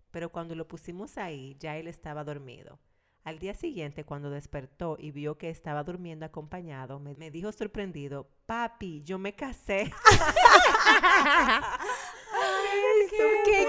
Pero 0.10 0.32
cuando 0.32 0.56
lo 0.56 0.68
pusimos 0.68 1.18
ahí, 1.18 1.56
ya 1.60 1.78
él 1.78 1.88
estaba 1.88 2.24
dormido. 2.24 2.80
Al 3.24 3.38
día 3.38 3.54
siguiente, 3.54 4.04
cuando 4.04 4.32
despertó 4.32 4.98
y 5.00 5.12
vio 5.12 5.38
que 5.38 5.50
estaba 5.50 5.84
durmiendo 5.84 6.26
acompañado, 6.26 7.00
me, 7.00 7.14
me 7.16 7.30
dijo 7.30 7.52
sorprendido, 7.52 8.28
papi, 8.48 9.04
yo 9.04 9.20
me 9.20 9.34
casé. 9.34 9.92
qué 13.46 13.64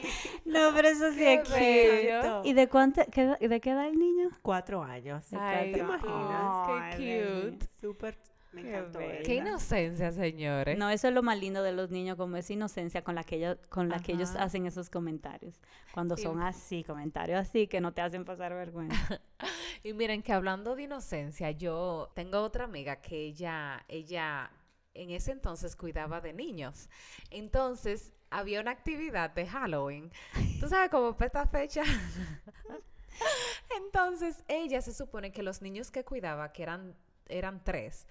cute. 0.00 0.08
No, 0.44 0.72
pero 0.74 0.88
eso 0.88 1.10
sí 1.12 1.18
Qué 1.18 1.34
es 1.34 1.48
cute. 1.48 2.48
¿Y 2.48 2.52
de, 2.52 2.68
cuánto, 2.68 3.02
qué, 3.12 3.36
de 3.40 3.60
qué 3.60 3.70
edad 3.70 3.86
el 3.86 3.98
niño? 3.98 4.30
Cuatro 4.42 4.82
años. 4.82 5.24
Ay, 5.32 5.72
¿Te 5.72 5.78
imaginas? 5.80 6.66
qué 6.66 6.72
Ay, 6.72 7.50
cute. 7.52 7.66
Súper, 7.80 8.18
me 8.52 8.62
Qué 8.62 8.68
encantó. 8.68 8.98
Qué 9.24 9.34
inocencia, 9.36 10.12
señores. 10.12 10.78
No, 10.78 10.90
eso 10.90 11.08
es 11.08 11.14
lo 11.14 11.22
más 11.22 11.38
lindo 11.38 11.62
de 11.62 11.72
los 11.72 11.90
niños, 11.90 12.16
como 12.16 12.36
esa 12.36 12.52
inocencia 12.52 13.02
con 13.02 13.14
la 13.14 13.24
que 13.24 13.36
ellos, 13.36 13.58
con 13.68 13.88
la 13.88 14.00
que 14.00 14.12
ellos 14.12 14.34
hacen 14.36 14.66
esos 14.66 14.90
comentarios. 14.90 15.60
Cuando 15.92 16.16
son 16.16 16.42
así, 16.42 16.84
comentarios 16.84 17.40
así, 17.40 17.66
que 17.66 17.80
no 17.80 17.92
te 17.92 18.00
hacen 18.00 18.24
pasar 18.24 18.54
vergüenza. 18.54 19.20
Y 19.84 19.92
miren 19.92 20.22
que 20.22 20.32
hablando 20.32 20.74
de 20.74 20.82
inocencia, 20.82 21.52
yo 21.52 22.10
tengo 22.14 22.40
otra 22.40 22.64
amiga 22.64 22.96
que 22.96 23.16
ella, 23.16 23.84
ella 23.86 24.50
en 24.92 25.10
ese 25.10 25.32
entonces 25.32 25.76
cuidaba 25.76 26.20
de 26.20 26.32
niños. 26.32 26.88
Entonces 27.30 28.12
había 28.30 28.60
una 28.60 28.72
actividad 28.72 29.30
de 29.30 29.46
Halloween. 29.46 30.10
Tú 30.60 30.68
sabes 30.68 30.90
cómo 30.90 31.16
para 31.16 31.26
esta 31.26 31.46
fecha. 31.46 31.82
Entonces 33.76 34.44
ella 34.48 34.80
se 34.82 34.92
supone 34.92 35.32
que 35.32 35.42
los 35.42 35.62
niños 35.62 35.90
que 35.90 36.04
cuidaba, 36.04 36.52
que 36.52 36.62
eran, 36.62 36.94
eran 37.28 37.62
tres, 37.64 38.06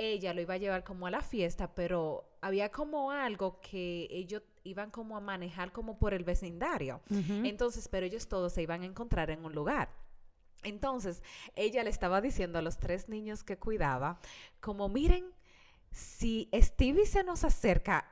ella 0.00 0.32
lo 0.32 0.40
iba 0.40 0.54
a 0.54 0.58
llevar 0.58 0.82
como 0.82 1.06
a 1.06 1.10
la 1.10 1.20
fiesta, 1.20 1.74
pero 1.74 2.24
había 2.40 2.70
como 2.70 3.10
algo 3.10 3.60
que 3.60 4.08
ellos 4.10 4.42
iban 4.64 4.90
como 4.90 5.16
a 5.16 5.20
manejar 5.20 5.72
como 5.72 5.98
por 5.98 6.14
el 6.14 6.24
vecindario. 6.24 7.02
Entonces, 7.10 7.86
pero 7.88 8.06
ellos 8.06 8.26
todos 8.26 8.54
se 8.54 8.62
iban 8.62 8.82
a 8.82 8.86
encontrar 8.86 9.30
en 9.30 9.44
un 9.44 9.54
lugar. 9.54 9.90
Entonces, 10.62 11.22
ella 11.54 11.84
le 11.84 11.90
estaba 11.90 12.20
diciendo 12.20 12.58
a 12.58 12.62
los 12.62 12.78
tres 12.78 13.08
niños 13.08 13.44
que 13.44 13.58
cuidaba, 13.58 14.20
como 14.60 14.88
miren, 14.88 15.24
si 15.90 16.48
Stevie 16.54 17.06
se 17.06 17.22
nos 17.22 17.44
acerca, 17.44 18.06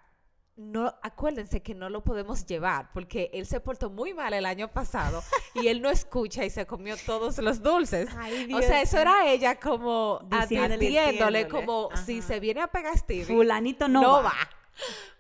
no, 0.58 0.92
acuérdense 1.02 1.62
que 1.62 1.74
no 1.74 1.88
lo 1.88 2.02
podemos 2.02 2.44
llevar, 2.44 2.90
porque 2.92 3.30
él 3.32 3.46
se 3.46 3.60
portó 3.60 3.90
muy 3.90 4.12
mal 4.12 4.34
el 4.34 4.44
año 4.44 4.68
pasado 4.68 5.22
y 5.54 5.68
él 5.68 5.80
no 5.80 5.88
escucha 5.88 6.44
y 6.44 6.50
se 6.50 6.66
comió 6.66 6.96
todos 7.06 7.38
los 7.38 7.62
dulces. 7.62 8.10
Ay, 8.18 8.52
O 8.52 8.60
sea, 8.60 8.82
eso 8.82 8.98
era 8.98 9.30
ella 9.30 9.60
como 9.60 10.20
advirtiéndole, 10.30 11.46
como 11.46 11.90
si 12.04 12.22
se 12.22 12.40
viene 12.40 12.60
a 12.60 12.66
pegar 12.66 12.98
Stevie, 12.98 13.24
Fulanito 13.24 13.86
no, 13.86 14.02
no, 14.02 14.12
va. 14.14 14.22
va. 14.22 14.50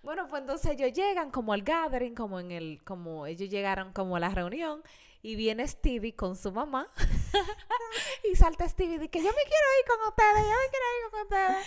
Bueno, 0.02 0.26
pues 0.28 0.42
entonces 0.42 0.72
ellos 0.72 0.92
llegan 0.92 1.30
como 1.30 1.52
al 1.52 1.62
gathering, 1.62 2.14
como 2.14 2.40
en 2.40 2.50
el, 2.50 2.82
como 2.84 3.26
ellos 3.26 3.48
llegaron 3.48 3.92
como 3.92 4.16
a 4.16 4.20
la 4.20 4.30
reunión 4.30 4.82
y 5.22 5.36
viene 5.36 5.66
Stevie 5.66 6.14
con 6.14 6.36
su 6.36 6.50
mamá 6.50 6.88
y 8.32 8.34
salta 8.34 8.68
Stevie 8.68 8.94
y 8.94 8.98
dice 8.98 9.10
que 9.10 9.18
yo 9.18 9.30
me 9.30 9.42
quiero 9.42 9.66
ir 9.80 9.86
con 9.88 10.08
ustedes, 10.08 10.44
yo 10.44 10.50
me 10.50 10.70
quiero 10.70 10.86
ir 10.96 11.10
con 11.10 11.20
ustedes. 11.22 11.66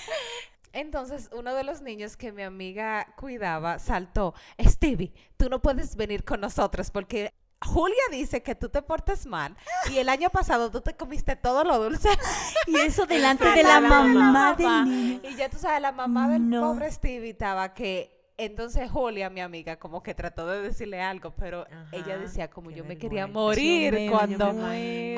Entonces 0.73 1.29
uno 1.33 1.53
de 1.53 1.63
los 1.63 1.81
niños 1.81 2.15
que 2.17 2.31
mi 2.31 2.43
amiga 2.43 3.07
cuidaba 3.17 3.79
saltó, 3.79 4.33
Stevie, 4.59 5.13
tú 5.37 5.49
no 5.49 5.61
puedes 5.61 5.95
venir 5.95 6.23
con 6.23 6.39
nosotros 6.41 6.91
porque 6.91 7.33
Julia 7.63 8.01
dice 8.11 8.41
que 8.41 8.55
tú 8.55 8.69
te 8.69 8.81
portas 8.81 9.25
mal 9.27 9.55
y 9.91 9.97
el 9.99 10.09
año 10.09 10.29
pasado 10.29 10.71
tú 10.71 10.81
te 10.81 10.95
comiste 10.95 11.35
todo 11.35 11.63
lo 11.63 11.77
dulce. 11.83 12.09
Y 12.67 12.77
eso 12.77 13.05
delante 13.05 13.49
de 13.51 13.63
la 13.63 13.81
mamá 13.81 14.03
mamá. 14.05 14.55
del 14.55 14.85
niño. 14.85 15.21
Y 15.29 15.35
ya 15.35 15.49
tú 15.49 15.57
sabes, 15.57 15.81
la 15.81 15.91
mamá 15.91 16.29
del 16.29 16.49
No. 16.49 16.61
pobre 16.61 16.91
Stevie 16.91 17.31
estaba 17.31 17.73
que... 17.73 18.20
Entonces 18.37 18.89
Julia, 18.89 19.29
mi 19.29 19.41
amiga, 19.41 19.77
como 19.77 20.01
que 20.01 20.15
trató 20.15 20.47
de 20.47 20.61
decirle 20.61 20.99
algo, 21.01 21.31
pero 21.35 21.65
ella 21.91 22.17
decía 22.17 22.49
como 22.49 22.71
yo 22.71 22.83
me 22.83 22.97
quería 22.97 23.27
morir 23.27 24.09
cuando, 24.09 24.55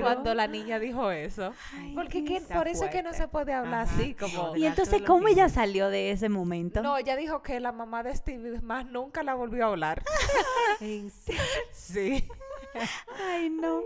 cuando 0.01 0.33
la 0.33 0.47
niña 0.47 0.79
dijo 0.79 1.09
eso. 1.11 1.53
Ay, 1.73 1.93
Porque 1.95 2.25
que- 2.25 2.41
por 2.41 2.67
eso 2.67 2.85
es 2.85 2.91
que 2.91 3.01
no 3.03 3.13
se 3.13 3.27
puede 3.27 3.53
hablar 3.53 3.83
Ajá. 3.85 3.93
así, 3.95 4.13
como... 4.13 4.55
Y 4.55 4.65
entonces, 4.65 5.01
¿cómo 5.03 5.27
ella 5.27 5.47
salió 5.47 5.89
de 5.89 6.11
ese 6.11 6.27
momento? 6.27 6.81
No, 6.81 6.97
ella 6.97 7.15
dijo 7.15 7.41
que 7.41 7.59
la 7.59 7.71
mamá 7.71 8.03
de 8.03 8.13
Stevie 8.15 8.59
más 8.61 8.85
nunca 8.87 9.23
la 9.23 9.35
volvió 9.35 9.65
a 9.65 9.69
hablar. 9.69 10.03
En 10.81 11.09
serio. 11.11 11.41
sí. 11.71 12.27
Ay, 13.31 13.49
no. 13.49 13.81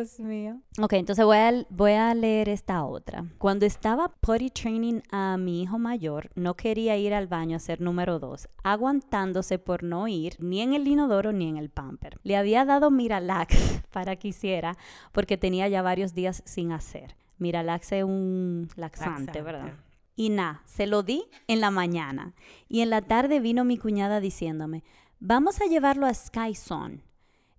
Dios 0.00 0.18
mío. 0.18 0.62
Ok, 0.80 0.94
entonces 0.94 1.26
voy 1.26 1.36
a, 1.36 1.66
voy 1.68 1.92
a 1.92 2.14
leer 2.14 2.48
esta 2.48 2.84
otra. 2.84 3.26
Cuando 3.36 3.66
estaba 3.66 4.08
potty 4.08 4.48
training 4.48 5.02
a 5.10 5.36
mi 5.36 5.62
hijo 5.62 5.78
mayor, 5.78 6.30
no 6.34 6.54
quería 6.54 6.96
ir 6.96 7.12
al 7.12 7.26
baño 7.26 7.54
a 7.54 7.56
hacer 7.58 7.82
número 7.82 8.18
dos, 8.18 8.48
aguantándose 8.62 9.58
por 9.58 9.82
no 9.82 10.08
ir 10.08 10.36
ni 10.38 10.62
en 10.62 10.72
el 10.72 10.88
inodoro 10.88 11.32
ni 11.32 11.48
en 11.50 11.58
el 11.58 11.68
pamper. 11.68 12.18
Le 12.22 12.36
había 12.36 12.64
dado 12.64 12.90
Miralax 12.90 13.82
para 13.92 14.16
que 14.16 14.28
hiciera 14.28 14.78
porque 15.12 15.36
tenía 15.36 15.68
ya 15.68 15.82
varios 15.82 16.14
días 16.14 16.42
sin 16.46 16.72
hacer. 16.72 17.14
Miralax 17.36 17.92
es 17.92 18.04
un 18.04 18.68
laxante, 18.76 19.20
Laxante. 19.20 19.42
¿verdad? 19.42 19.74
Y 20.16 20.30
nada, 20.30 20.62
se 20.64 20.86
lo 20.86 21.02
di 21.02 21.24
en 21.46 21.60
la 21.60 21.70
mañana. 21.70 22.32
Y 22.68 22.80
en 22.80 22.88
la 22.88 23.02
tarde 23.02 23.38
vino 23.38 23.64
mi 23.66 23.76
cuñada 23.76 24.20
diciéndome, 24.20 24.82
vamos 25.18 25.60
a 25.60 25.66
llevarlo 25.66 26.06
a 26.06 26.14
Sky 26.14 26.54
Zone. 26.54 27.02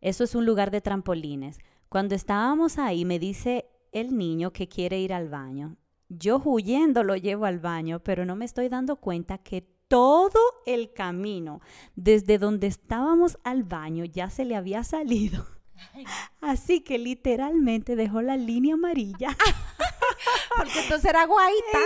Eso 0.01 0.23
es 0.23 0.33
un 0.33 0.47
lugar 0.47 0.71
de 0.71 0.81
trampolines. 0.81 1.59
Cuando 1.91 2.15
estábamos 2.15 2.77
ahí 2.77 3.03
me 3.03 3.19
dice 3.19 3.65
el 3.91 4.17
niño 4.17 4.53
que 4.53 4.69
quiere 4.69 5.01
ir 5.01 5.11
al 5.11 5.27
baño. 5.27 5.75
Yo 6.07 6.41
huyendo 6.41 7.03
lo 7.03 7.17
llevo 7.17 7.43
al 7.43 7.59
baño, 7.59 7.99
pero 8.01 8.25
no 8.25 8.37
me 8.37 8.45
estoy 8.45 8.69
dando 8.69 8.95
cuenta 8.95 9.39
que 9.39 9.67
todo 9.89 10.39
el 10.65 10.93
camino, 10.93 11.59
desde 11.97 12.37
donde 12.37 12.67
estábamos 12.67 13.37
al 13.43 13.63
baño, 13.63 14.05
ya 14.05 14.29
se 14.29 14.45
le 14.45 14.55
había 14.55 14.85
salido. 14.85 15.45
Así 16.39 16.79
que 16.79 16.97
literalmente 16.97 17.97
dejó 17.97 18.21
la 18.21 18.37
línea 18.37 18.75
amarilla 18.75 19.35
Porque 20.55 20.79
entonces 20.83 21.09
era 21.09 21.25
guaita. 21.25 21.79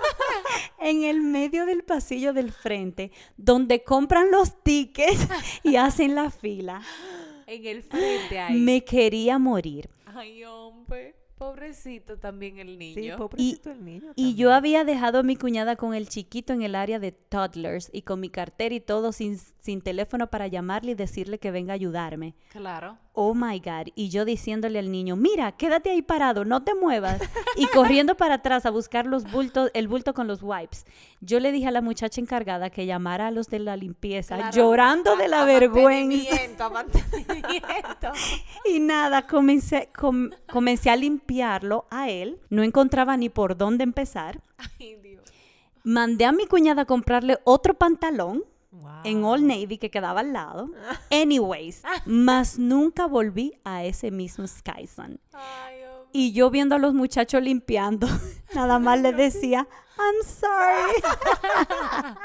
en 0.80 1.04
el 1.04 1.22
medio 1.22 1.64
del 1.64 1.82
pasillo 1.82 2.34
del 2.34 2.52
frente, 2.52 3.10
donde 3.38 3.82
compran 3.84 4.30
los 4.30 4.62
tickets 4.62 5.26
y 5.62 5.76
hacen 5.76 6.14
la 6.14 6.30
fila. 6.30 6.82
En 7.46 7.64
el 7.64 7.82
frente 7.82 8.38
ahí. 8.38 8.58
Me 8.58 8.84
quería 8.84 9.38
morir. 9.38 9.88
Ay, 10.06 10.44
hombre. 10.44 11.14
Pobrecito 11.38 12.16
también 12.16 12.58
el 12.58 12.78
niño. 12.78 12.94
Sí, 12.94 13.10
pobrecito 13.16 13.70
el 13.70 13.84
niño. 13.84 14.12
Y 14.16 14.34
yo 14.36 14.54
había 14.54 14.84
dejado 14.84 15.18
a 15.18 15.22
mi 15.22 15.36
cuñada 15.36 15.76
con 15.76 15.92
el 15.94 16.08
chiquito 16.08 16.54
en 16.54 16.62
el 16.62 16.74
área 16.74 16.98
de 16.98 17.12
toddlers 17.12 17.90
y 17.92 18.02
con 18.02 18.20
mi 18.20 18.30
cartera 18.30 18.74
y 18.74 18.80
todo 18.80 19.12
sin, 19.12 19.38
sin 19.60 19.82
teléfono 19.82 20.28
para 20.28 20.46
llamarle 20.46 20.92
y 20.92 20.94
decirle 20.94 21.38
que 21.38 21.50
venga 21.50 21.72
a 21.72 21.74
ayudarme. 21.74 22.34
Claro. 22.50 22.96
Oh 23.18 23.34
my 23.34 23.58
God. 23.60 23.88
Y 23.94 24.08
yo 24.10 24.24
diciéndole 24.26 24.78
al 24.78 24.90
niño, 24.90 25.16
mira, 25.16 25.52
quédate 25.52 25.90
ahí 25.90 26.02
parado, 26.02 26.44
no 26.44 26.62
te 26.64 26.74
muevas. 26.74 27.20
Y 27.56 27.66
corriendo 27.68 28.14
para 28.16 28.34
atrás 28.36 28.66
a 28.66 28.70
buscar 28.70 29.06
los 29.06 29.30
bultos, 29.30 29.70
el 29.74 29.88
bulto 29.88 30.12
con 30.14 30.26
los 30.26 30.42
wipes. 30.42 30.84
Yo 31.22 31.40
le 31.40 31.50
dije 31.52 31.66
a 31.68 31.70
la 31.70 31.80
muchacha 31.80 32.20
encargada 32.20 32.68
que 32.70 32.84
llamara 32.84 33.28
a 33.28 33.30
los 33.30 33.48
de 33.48 33.58
la 33.58 33.76
limpieza, 33.76 34.36
Claro, 34.36 34.54
llorando 34.54 35.14
a- 35.14 35.16
de 35.16 35.28
la 35.28 35.42
a 35.42 35.44
vergüenza. 35.46 36.30
mantenimiento, 36.30 36.64
a 36.64 36.70
mantenimiento. 36.70 38.12
Y 38.66 38.80
nada, 38.80 39.26
comencé, 39.26 39.88
com- 39.98 40.30
comencé 40.50 40.90
a 40.90 40.96
limpiarlo 41.26 41.86
a 41.90 42.08
él. 42.08 42.40
No 42.50 42.62
encontraba 42.62 43.16
ni 43.16 43.28
por 43.28 43.56
dónde 43.56 43.82
empezar. 43.84 44.40
Ay, 44.78 44.96
Dios. 45.02 45.22
Mandé 45.82 46.24
a 46.24 46.32
mi 46.32 46.46
cuñada 46.46 46.82
a 46.82 46.84
comprarle 46.86 47.38
otro 47.44 47.74
pantalón 47.74 48.44
Wow. 48.72 48.90
en 49.04 49.24
Old 49.24 49.42
Navy 49.44 49.78
que 49.78 49.90
quedaba 49.90 50.20
al 50.20 50.32
lado. 50.34 50.70
Anyways, 51.10 51.82
más 52.04 52.58
nunca 52.58 53.06
volví 53.06 53.54
a 53.64 53.84
ese 53.84 54.10
mismo 54.10 54.46
Skyson. 54.46 55.18
Ay, 55.32 55.82
hombre. 55.84 56.10
Y 56.12 56.32
yo 56.32 56.50
viendo 56.50 56.74
a 56.74 56.78
los 56.78 56.92
muchachos 56.92 57.42
limpiando, 57.42 58.06
nada 58.54 58.78
más 58.78 59.00
le 59.00 59.12
decía, 59.12 59.66
I'm 59.98 60.22
sorry. 60.24 61.02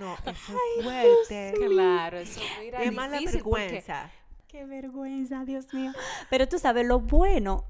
No, 0.00 0.14
eso 0.24 0.30
es 0.30 0.84
fuerte. 0.84 1.54
Claro, 1.68 2.18
eso 2.18 2.40
mira, 2.60 2.78
Qué 2.80 2.90
mala 2.90 3.18
porque- 3.18 3.32
vergüenza. 3.32 4.10
Qué 4.48 4.64
vergüenza, 4.64 5.44
Dios 5.44 5.74
mío. 5.74 5.92
Pero 6.30 6.48
tú 6.48 6.58
sabes, 6.58 6.86
lo 6.86 7.00
bueno, 7.00 7.64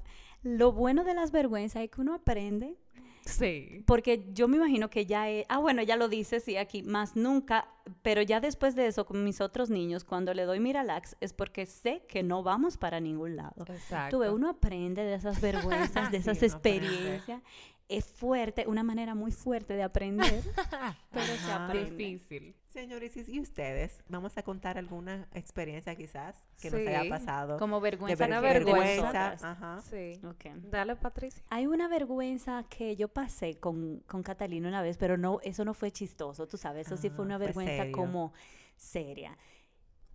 lo 0.45 0.71
bueno 0.71 1.03
de 1.03 1.13
las 1.13 1.31
vergüenzas 1.31 1.83
es 1.83 1.89
que 1.89 1.99
uno 1.99 2.13
aprende 2.13 2.77
Sí. 3.25 3.83
Porque 3.85 4.27
yo 4.33 4.47
me 4.47 4.57
imagino 4.57 4.89
que 4.89 5.05
ya 5.05 5.29
es, 5.29 5.45
ah, 5.49 5.57
bueno, 5.57 5.81
ya 5.81 5.95
lo 5.95 6.07
dice, 6.07 6.39
sí, 6.39 6.57
aquí, 6.57 6.83
más 6.83 7.15
nunca, 7.15 7.67
pero 8.01 8.21
ya 8.21 8.39
después 8.39 8.75
de 8.75 8.87
eso, 8.87 9.05
con 9.05 9.23
mis 9.23 9.41
otros 9.41 9.69
niños, 9.69 10.03
cuando 10.03 10.33
le 10.33 10.43
doy 10.43 10.59
Miralax, 10.59 11.17
es 11.21 11.33
porque 11.33 11.65
sé 11.65 12.03
que 12.07 12.23
no 12.23 12.43
vamos 12.43 12.77
para 12.77 12.99
ningún 12.99 13.35
lado. 13.35 13.65
Exacto. 13.67 14.17
Tú 14.17 14.21
ves, 14.21 14.31
uno 14.31 14.49
aprende 14.49 15.03
de 15.03 15.15
esas 15.15 15.41
vergüenzas, 15.41 16.11
de 16.11 16.17
esas 16.19 16.41
experiencias. 16.43 17.41
Es 17.87 18.05
fuerte, 18.05 18.65
una 18.67 18.81
manera 18.81 19.13
muy 19.13 19.31
fuerte 19.31 19.75
de 19.75 19.83
aprender, 19.83 20.43
pero 21.11 21.25
se 21.25 21.51
Ajá. 21.51 21.65
aprende. 21.65 21.91
Difícil. 21.95 22.55
Señores, 22.69 23.15
¿y 23.15 23.39
ustedes? 23.39 23.99
Vamos 24.09 24.37
a 24.37 24.43
contar 24.43 24.77
alguna 24.79 25.27
experiencia 25.33 25.95
quizás 25.95 26.35
que 26.59 26.71
nos 26.71 26.79
haya 26.79 27.07
pasado. 27.07 27.57
Como 27.57 27.79
vergüenza. 27.79 28.25
Una 28.25 28.41
de 28.41 28.47
vergüenza. 28.53 29.35
Ajá. 29.39 29.81
Sí. 29.89 30.19
Ok. 30.25 30.45
Dale, 30.71 30.95
Patricia. 30.95 31.43
Hay 31.49 31.67
una 31.67 31.87
vergüenza 31.87 32.65
que 32.69 32.95
yo 32.95 33.07
pasé 33.07 33.59
con, 33.59 33.99
con 34.07 34.23
Catalina 34.23 34.67
una 34.67 34.81
vez, 34.81 34.97
pero 34.97 35.15
no, 35.17 35.39
eso 35.43 35.63
no 35.63 35.73
fue 35.75 35.91
chistoso, 35.91 36.47
tú 36.47 36.57
sabes, 36.57 36.87
eso 36.87 36.97
sí 36.97 37.09
fue 37.09 37.23
Ah, 37.23 37.27
una 37.27 37.37
vergüenza 37.37 37.91
como 37.91 38.33
seria. 38.75 39.37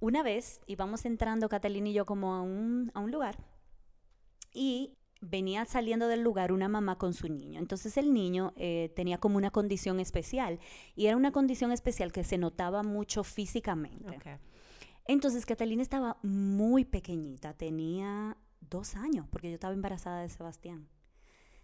Una 0.01 0.23
vez 0.23 0.61
íbamos 0.67 1.05
entrando 1.05 1.49
Catalina 1.49 1.89
y 1.89 1.93
yo 1.93 2.05
como 2.05 2.35
a 2.35 2.43
un, 2.43 2.91
a 2.95 3.01
un 3.01 3.11
lugar 3.11 3.37
y 4.53 4.97
venía 5.21 5.65
saliendo 5.65 6.09
del 6.09 6.23
lugar 6.23 6.53
una 6.53 6.69
mamá 6.69 6.97
con 6.97 7.13
su 7.13 7.29
niño. 7.29 7.61
Entonces 7.61 7.97
el 7.97 8.13
niño 8.13 8.53
eh, 8.57 8.93
tenía 8.97 9.19
como 9.19 9.37
una 9.37 9.51
condición 9.51 10.01
especial 10.01 10.59
y 10.95 11.07
era 11.07 11.17
una 11.17 11.33
condición 11.33 11.73
especial 11.73 12.13
que 12.13 12.25
se 12.25 12.39
notaba 12.39 12.83
mucho 12.83 13.23
físicamente. 13.25 14.19
Entonces 15.07 15.45
Catalina 15.47 15.83
estaba 15.83 16.19
muy 16.23 16.85
pequeñita, 16.85 17.55
tenía 17.55 18.37
dos 18.61 18.95
años, 18.95 19.27
porque 19.31 19.49
yo 19.49 19.55
estaba 19.55 19.75
embarazada 19.75 20.23
de 20.23 20.29
Sebastián. 20.29 20.89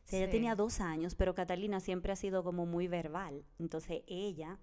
O 0.04 0.08
sea, 0.08 0.20
ella 0.20 0.30
tenía 0.30 0.54
dos 0.54 0.80
años, 0.80 1.14
pero 1.16 1.34
Catalina 1.34 1.80
siempre 1.80 2.12
ha 2.12 2.16
sido 2.16 2.44
como 2.44 2.64
muy 2.64 2.86
verbal. 2.86 3.44
Entonces 3.58 4.02
ella, 4.06 4.58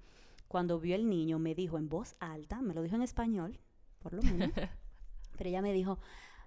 cuando 0.48 0.80
vio 0.80 0.96
el 0.96 1.10
niño, 1.10 1.38
me 1.38 1.54
dijo 1.54 1.78
en 1.78 1.90
voz 1.90 2.16
alta, 2.20 2.62
me 2.62 2.74
lo 2.74 2.82
dijo 2.82 2.96
en 2.96 3.02
español, 3.02 3.60
por 4.00 4.14
lo 4.14 4.22
menos, 4.22 4.52
pero 5.38 5.50
ella 5.50 5.62
me 5.62 5.74
dijo, 5.74 6.00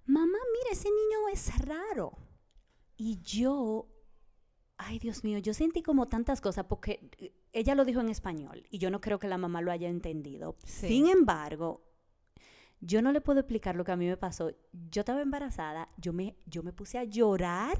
mamá, 0.07 0.39
mira, 0.53 0.73
ese 0.73 0.89
niño 0.89 1.29
es 1.33 1.59
raro. 1.67 2.17
Y 2.97 3.21
yo, 3.23 3.89
ay 4.79 4.99
Dios 4.99 5.25
mío, 5.25 5.39
yo 5.39 5.55
sentí 5.55 5.83
como 5.83 6.09
tantas 6.09 6.41
cosas 6.41 6.65
porque 6.67 7.11
eh, 7.19 7.33
ella 7.53 7.75
lo 7.75 7.85
dijo 7.85 8.01
en 8.01 8.09
español 8.09 8.65
y 8.71 8.79
yo 8.79 8.91
no 8.91 9.01
creo 9.01 9.19
que 9.19 9.29
la 9.29 9.39
mamá 9.39 9.61
lo 9.61 9.71
haya 9.71 9.89
entendido. 9.89 10.57
Sí. 10.65 10.89
Sin 10.89 11.09
embargo, 11.09 11.83
yo 12.81 13.03
no 13.03 13.13
le 13.13 13.21
puedo 13.21 13.41
explicar 13.41 13.75
lo 13.75 13.85
que 13.85 13.93
a 13.93 13.97
mí 13.97 14.07
me 14.07 14.17
pasó. 14.17 14.51
Yo 14.91 15.01
estaba 15.01 15.23
embarazada, 15.23 15.89
yo 15.97 16.13
me, 16.13 16.37
yo 16.47 16.63
me 16.63 16.73
puse 16.73 16.99
a 16.99 17.05
llorar. 17.05 17.77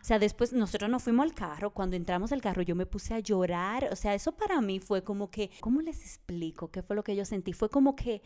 O 0.00 0.04
sea, 0.04 0.18
después 0.18 0.52
nosotros 0.52 0.90
nos 0.90 1.02
fuimos 1.02 1.24
al 1.24 1.34
carro, 1.34 1.72
cuando 1.72 1.96
entramos 1.96 2.32
al 2.32 2.40
carro 2.40 2.62
yo 2.62 2.74
me 2.74 2.86
puse 2.86 3.14
a 3.14 3.20
llorar. 3.20 3.88
O 3.92 3.96
sea, 3.96 4.14
eso 4.14 4.32
para 4.32 4.60
mí 4.60 4.80
fue 4.80 5.02
como 5.02 5.30
que, 5.30 5.50
¿cómo 5.60 5.80
les 5.80 6.00
explico 6.00 6.70
qué 6.70 6.82
fue 6.82 6.96
lo 6.96 7.04
que 7.04 7.16
yo 7.16 7.24
sentí? 7.24 7.52
Fue 7.52 7.68
como 7.68 7.94
que, 7.96 8.22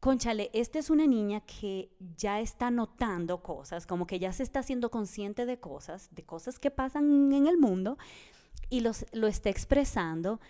conchale, 0.00 0.50
esta 0.52 0.78
es 0.78 0.90
una 0.90 1.06
niña 1.06 1.40
que 1.40 1.90
ya 2.16 2.40
está 2.40 2.70
notando 2.70 3.42
cosas, 3.42 3.86
como 3.86 4.06
que 4.06 4.18
ya 4.18 4.32
se 4.32 4.42
está 4.42 4.60
haciendo 4.60 4.90
consciente 4.90 5.46
de 5.46 5.58
cosas, 5.58 6.08
de 6.14 6.24
cosas 6.24 6.58
que 6.58 6.70
pasan 6.70 7.32
en 7.32 7.46
el 7.46 7.58
mundo 7.58 7.98
y 8.70 8.80
los, 8.80 9.06
lo 9.12 9.26
está 9.26 9.50
expresando. 9.50 10.40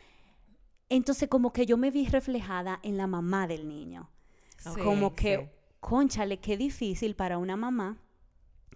Entonces 0.89 1.29
como 1.29 1.53
que 1.53 1.67
yo 1.67 1.77
me 1.77 1.91
vi 1.91 2.07
reflejada 2.07 2.81
en 2.83 2.97
la 2.97 3.07
mamá 3.07 3.47
del 3.47 3.67
niño 3.69 4.11
Sí, 4.59 4.81
como 4.83 5.15
que, 5.15 5.37
sí. 5.37 5.43
conchale, 5.81 6.39
qué 6.39 6.57
difícil 6.57 7.15
para 7.15 7.39
una 7.39 7.57
mamá 7.57 7.99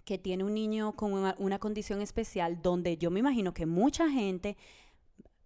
que 0.05 0.17
tiene 0.17 0.43
un 0.43 0.53
niño 0.53 0.95
con 0.95 1.13
una, 1.13 1.35
una 1.39 1.59
condición 1.59 2.01
especial 2.01 2.61
donde 2.61 2.97
yo 2.97 3.11
me 3.11 3.19
imagino 3.19 3.53
que 3.53 3.65
mucha 3.65 4.09
gente, 4.09 4.57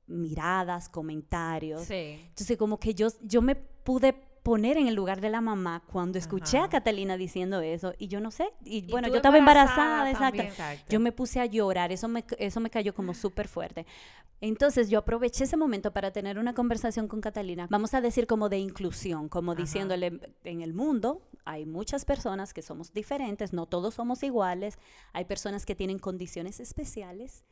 miradas, 0.07 0.89
comentarios. 0.89 1.83
Sí. 1.85 2.19
Entonces 2.29 2.57
como 2.57 2.79
que 2.79 2.93
yo, 2.93 3.07
yo 3.21 3.41
me 3.41 3.55
pude 3.55 4.15
poner 4.45 4.77
en 4.77 4.87
el 4.87 4.93
lugar 4.93 5.21
de 5.21 5.31
la 5.31 5.41
mamá 5.41 5.81
cuando 5.91 6.19
escuché 6.19 6.59
a. 6.59 6.69
Catalina 6.69 7.17
diciendo 7.17 7.61
eso 7.61 7.95
y 7.97 8.09
yo 8.09 8.19
no 8.19 8.29
sé, 8.29 8.47
y, 8.63 8.85
Y 8.85 8.91
bueno, 8.91 9.07
yo 9.07 9.15
estaba 9.15 9.39
embarazada, 9.39 10.07
embarazada 10.07 10.43
exacto. 10.43 10.85
Yo 10.87 10.99
me 10.99 11.11
puse 11.11 11.39
a 11.39 11.47
llorar, 11.47 11.91
eso 11.91 12.07
me, 12.07 12.23
eso 12.37 12.59
me 12.59 12.69
cayó 12.69 12.93
como 12.93 13.15
súper 13.15 13.47
fuerte. 13.47 13.87
Entonces 14.41 14.91
yo 14.91 14.99
aproveché 14.99 15.45
ese 15.45 15.57
momento 15.57 15.91
para 15.91 16.11
tener 16.11 16.37
una 16.37 16.53
conversación 16.53 17.07
con 17.07 17.21
Catalina, 17.21 17.65
vamos 17.71 17.95
a 17.95 18.01
decir 18.01 18.27
como 18.27 18.47
de 18.47 18.59
inclusión, 18.59 19.29
como 19.29 19.53
Ajá. 19.53 19.61
diciéndole, 19.61 20.19
en 20.43 20.61
el 20.61 20.75
mundo 20.75 21.23
hay 21.43 21.65
muchas 21.65 22.05
personas 22.05 22.53
que 22.53 22.61
somos 22.61 22.93
diferentes, 22.93 23.51
no 23.51 23.65
todos 23.65 23.95
somos 23.95 24.21
iguales, 24.21 24.77
hay 25.13 25.25
personas 25.25 25.65
que 25.65 25.73
tienen 25.73 25.97
condiciones 25.97 26.59
especiales 26.59 27.43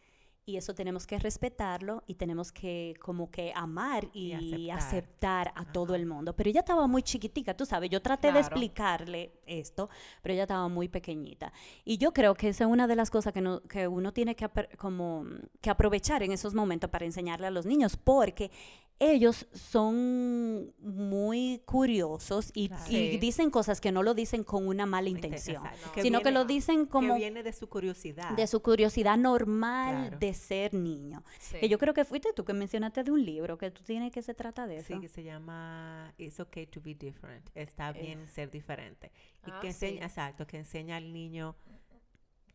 y 0.46 0.58
eso 0.58 0.74
tenemos 0.76 1.08
que 1.08 1.18
respetarlo 1.20 2.04
y 2.06 2.16
tenemos 2.16 2.52
que 2.52 2.96
como 3.00 3.32
que 3.32 3.54
amar 3.56 4.10
y, 4.14 4.34
Y 4.36 4.70
aceptar. 4.72 5.48
aceptar. 5.48 5.54
a 5.56 5.72
todo 5.72 5.96
el 5.96 6.06
mundo. 6.06 6.36
Pero 6.36 6.50
ella 6.50 6.60
estaba 6.60 6.86
muy 6.88 7.02
chiquitica, 7.02 7.56
tú 7.56 7.66
sabes, 7.66 7.90
yo 7.90 8.02
traté 8.02 8.32
de 8.32 8.40
explicarle 8.40 9.32
esto, 9.46 9.90
pero 10.22 10.34
ella 10.34 10.44
estaba 10.44 10.68
muy 10.68 10.90
pequeñita. 10.90 11.54
Y 11.86 11.98
yo 11.98 12.12
creo 12.14 12.36
que 12.36 12.50
esa 12.50 12.66
es 12.66 12.70
una 12.70 12.88
de 12.88 12.96
las 12.96 13.10
cosas 13.10 13.32
que, 13.34 13.42
no- 13.42 13.62
que 13.62 13.88
uno 13.88 14.12
tiene 14.12 14.36
que, 14.36 14.50
como, 14.78 15.26
que 15.62 15.70
aprovechar 15.70 16.24
en 16.24 16.32
esos 16.34 16.54
momentos 16.54 16.90
para 16.90 17.06
enseñarle 17.06 17.48
a 17.48 17.52
los 17.52 17.66
niños, 17.66 17.96
porque 17.96 18.52
ellos 19.00 19.48
son 19.54 20.74
muy 20.80 21.62
curiosos 21.66 22.52
y, 22.54 22.70
Claro. 22.70 22.84
y 22.88 23.12
Sí. 23.12 23.18
dicen 23.18 23.50
cosas 23.50 23.82
que 23.82 23.92
no 23.92 24.02
lo 24.04 24.14
dicen 24.14 24.44
con 24.44 24.68
una 24.68 24.86
mala 24.86 25.10
Inte- 25.10 25.28
intención, 25.28 25.64
sino 26.02 26.20
que 26.20 26.30
viene- 26.30 26.32
lo 26.32 26.46
dicen 26.46 26.86
como 26.86 27.14
Que 27.16 27.20
viene 27.20 27.44
de 27.44 27.52
su 27.54 27.68
curiosidad. 27.68 28.32
de 28.36 28.48
su 28.48 28.62
curiosidad 28.62 29.18
normal 29.18 30.08
Claro. 30.08 30.18
de 30.20 30.34
ser 30.34 30.74
niño. 30.74 31.24
Sí. 31.40 31.58
Que 31.60 31.70
yo 31.70 31.78
creo 31.78 31.94
que 31.94 32.06
fuiste 32.06 32.32
tú 32.34 32.46
que 32.46 32.54
mencionaste 32.54 33.04
de 33.04 33.12
un 33.12 33.24
libro 33.26 33.58
que 33.58 33.72
tú 33.72 33.84
tienes 33.84 34.12
que 34.12 34.22
se 34.22 34.34
trata 34.34 34.68
de 34.68 34.78
eso. 34.78 34.94
Sí, 34.94 35.00
que 35.02 35.10
se 35.10 35.24
llama 35.24 36.14
It's 36.18 36.40
okay 36.40 36.66
to 36.68 36.80
be 36.82 36.94
different. 36.96 37.50
Está 37.56 37.92
bien 37.92 38.28
ser 38.30 38.50
diferente. 38.52 39.12
Y 39.46 39.52
Ah, 39.52 39.60
que 39.60 39.68
enseña, 39.68 40.00
sí. 40.00 40.04
exacto, 40.06 40.48
que 40.48 40.58
enseña 40.58 40.96
al 40.96 41.12
niño 41.12 41.56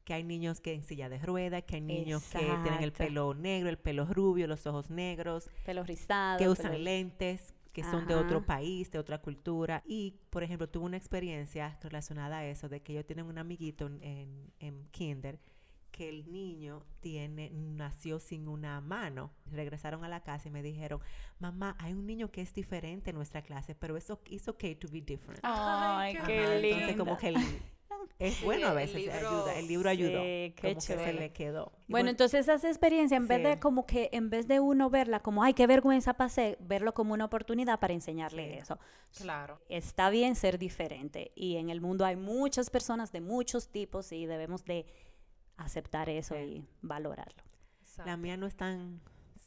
que 0.08 0.14
hay 0.14 0.24
niños 0.24 0.62
que 0.62 0.72
en 0.72 0.82
silla 0.84 1.10
de 1.10 1.18
ruedas, 1.18 1.64
que 1.64 1.74
hay 1.76 1.82
niños 1.82 2.24
que 2.32 2.38
tienen 2.62 2.82
el 2.82 2.92
pelo 2.92 3.34
negro, 3.34 3.68
el 3.68 3.76
pelo 3.76 4.06
rubio, 4.06 4.46
los 4.46 4.66
ojos 4.66 4.88
negros, 4.88 5.50
Pelo 5.66 5.84
rizado. 5.84 6.38
que 6.38 6.44
pelo- 6.46 6.52
usan 6.52 6.82
lentes, 6.82 7.52
que 7.74 7.84
son 7.84 8.06
de 8.06 8.14
otro 8.14 8.38
Ajá. 8.38 8.46
país, 8.46 8.90
de 8.90 8.98
otra 8.98 9.18
cultura. 9.20 9.82
Y, 9.86 10.14
por 10.30 10.42
ejemplo, 10.42 10.66
tuve 10.66 10.86
una 10.86 10.96
experiencia 10.96 11.78
relacionada 11.82 12.38
a 12.38 12.46
eso, 12.46 12.70
de 12.70 12.80
que 12.80 12.92
ellos 12.94 13.04
tienen 13.04 13.26
un 13.26 13.36
amiguito 13.36 13.84
en, 13.86 14.02
en, 14.02 14.52
en 14.60 14.88
kinder, 14.92 15.38
que 15.90 16.08
el 16.08 16.32
niño 16.32 16.86
tiene, 17.00 17.50
nació 17.50 18.18
sin 18.18 18.48
una 18.48 18.80
mano. 18.80 19.30
Regresaron 19.52 20.04
a 20.04 20.08
la 20.08 20.22
casa 20.22 20.48
y 20.48 20.50
me 20.50 20.62
dijeron, 20.62 21.00
mamá, 21.38 21.76
hay 21.78 21.92
un 21.92 22.06
niño 22.06 22.30
que 22.30 22.40
es 22.40 22.54
diferente 22.54 23.10
en 23.10 23.16
nuestra 23.16 23.42
clase, 23.42 23.74
pero 23.74 23.94
eso 23.98 24.22
it's 24.30 24.48
okay 24.48 24.74
to 24.74 24.88
be 24.90 25.02
different. 25.02 25.40
Ay, 25.42 26.16
Ay, 26.16 26.22
qué 26.26 26.38
Ajá, 26.40 26.54
lindo. 26.54 26.76
Entonces, 26.76 26.96
como 26.96 27.18
que 27.18 27.28
el- 27.28 27.62
es 28.18 28.34
Sí, 28.34 28.44
bueno 28.44 28.66
a 28.68 28.72
veces, 28.74 28.96
libro- 28.96 29.14
ayuda, 29.16 29.58
el 29.58 29.68
libro 29.68 29.90
ayudó. 29.90 30.22
Sí, 30.22 30.54
qué 30.56 30.74
como 30.74 30.74
que 30.74 30.80
se 30.80 31.12
le 31.12 31.32
quedó. 31.32 31.72
Bueno, 31.86 32.10
entonces 32.10 32.48
esa 32.48 32.68
experiencia, 32.68 33.16
en 33.16 33.28
vez 33.28 33.42
de 33.42 33.58
como 33.60 33.86
que, 33.86 34.08
en 34.12 34.28
vez 34.30 34.48
de 34.48 34.60
uno 34.60 34.90
verla 34.90 35.20
como, 35.20 35.42
ay, 35.42 35.54
qué 35.54 35.66
vergüenza 35.66 36.14
pasé, 36.14 36.56
verlo 36.60 36.94
como 36.94 37.14
una 37.14 37.24
oportunidad 37.26 37.78
para 37.80 37.94
enseñarle 37.94 38.52
Sí. 38.54 38.58
eso. 38.58 38.78
Claro. 39.18 39.60
Está 39.68 40.10
bien 40.10 40.34
ser 40.34 40.58
diferente 40.58 41.32
y 41.34 41.56
en 41.56 41.70
el 41.70 41.80
mundo 41.80 42.04
hay 42.04 42.16
muchas 42.16 42.70
personas 42.70 43.12
de 43.12 43.20
muchos 43.20 43.68
tipos 43.68 44.10
y 44.12 44.26
debemos 44.26 44.64
de 44.64 44.86
aceptar 45.56 46.08
eso 46.08 46.34
Sí. 46.34 46.40
y 46.40 46.64
valorarlo. 46.82 47.42
La 48.04 48.16
mía 48.16 48.36
no 48.36 48.46
es 48.46 48.56
tan 48.56 49.00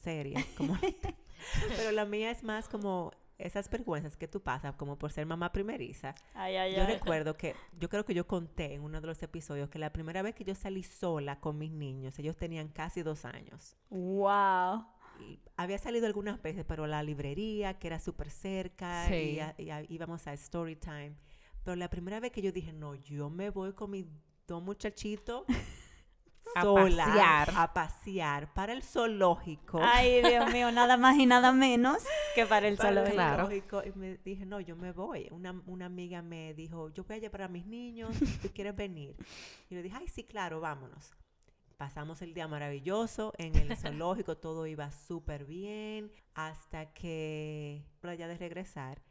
seria 0.04 0.44
como. 0.58 0.78
Pero 1.78 1.92
la 1.92 2.06
mía 2.06 2.32
es 2.32 2.44
más 2.44 2.68
como 2.68 3.12
esas 3.46 3.70
vergüenzas 3.70 4.16
que 4.18 4.28
tú 4.28 4.42
pasas, 4.42 4.76
como 4.76 4.98
por 4.98 5.12
ser 5.12 5.26
mamá 5.26 5.52
primeriza. 5.52 6.14
Ay, 6.34 6.56
ay, 6.56 6.76
Yo 6.76 6.86
recuerdo 6.86 7.36
que, 7.36 7.56
yo 7.80 7.90
creo 7.90 8.06
que 8.06 8.14
yo 8.14 8.28
conté 8.28 8.74
en 8.74 8.82
uno 8.82 9.02
de 9.02 9.08
los 9.08 9.22
episodios 9.24 9.70
que 9.70 9.80
la 9.80 9.92
primera 9.92 10.22
vez 10.22 10.36
que 10.36 10.44
yo 10.44 10.56
salí 10.56 10.84
sola 10.84 11.40
con 11.40 11.58
mis 11.58 11.72
niños, 11.72 12.18
ellos 12.20 12.38
tenían 12.38 12.68
casi 12.70 13.02
dos 13.04 13.26
años. 13.26 13.76
Wow. 13.90 14.86
Y 15.20 15.40
había 15.58 15.78
salido 15.78 16.08
algunas 16.08 16.42
veces, 16.42 16.66
pero 16.68 16.88
la 16.88 17.04
librería, 17.04 17.78
que 17.78 17.88
era 17.88 18.00
súper 18.00 18.30
cerca, 18.30 19.06
Sí. 19.08 19.14
y, 19.36 19.40
a- 19.40 19.56
y 19.58 19.70
a- 19.70 19.84
íbamos 19.90 20.26
a 20.28 20.34
story 20.34 20.76
time. 20.76 21.16
Pero 21.64 21.76
la 21.76 21.90
primera 21.90 22.20
vez 22.20 22.32
que 22.32 22.42
yo 22.42 22.52
dije, 22.52 22.74
no, 22.74 22.96
yo 22.96 23.30
me 23.30 23.50
voy 23.52 23.74
con 23.74 23.92
mis 23.92 24.06
dos 24.48 24.64
muchachitos 24.64 25.44
A 26.56 26.62
sola 26.62 27.06
pasear. 27.06 27.54
a 27.56 27.74
pasear 27.74 28.54
para 28.54 28.74
el 28.74 28.84
zoológico. 28.84 29.80
Ay, 29.82 30.22
Dios 30.22 30.52
mío, 30.52 30.72
nada 30.72 30.98
más 30.98 31.18
y 31.18 31.26
nada 31.26 31.52
menos 31.52 32.04
que 32.36 32.46
para 32.46 32.68
el 32.68 32.78
para 32.78 32.90
el 32.90 32.96
zoológico. 32.96 33.16
Claro. 33.16 33.44
zoológico. 33.44 33.84
Y 33.86 33.92
me 33.98 34.18
dije, 34.18 34.46
no, 34.46 34.60
yo 34.60 34.76
me 34.76 34.92
voy. 34.92 35.28
Una, 35.32 35.62
una 35.66 35.86
amiga 35.86 36.22
me 36.22 36.54
dijo, 36.54 36.90
yo 36.90 37.04
voy 37.04 37.18
a 37.18 37.20
llevar 37.20 37.44
a 37.44 37.48
mis 37.48 37.66
niños, 37.66 38.16
¿tú 38.42 38.50
quieres 38.54 38.76
venir? 38.76 39.16
Y 39.70 39.76
le 39.76 39.84
dije, 39.84 39.96
ay, 40.00 40.08
sí, 40.08 40.24
claro, 40.24 40.60
vámonos. 40.60 41.14
Pasamos 41.78 42.22
el 42.22 42.34
día 42.34 42.48
maravilloso 42.48 43.34
en 43.38 43.56
el 43.56 43.76
zoológico, 43.76 44.38
todo 44.38 44.68
iba 44.68 44.92
súper 44.92 45.46
bien, 45.46 46.12
hasta 46.36 46.94
que 46.94 47.84
ya 48.04 48.28
de 48.28 48.38
regresar 48.38 49.02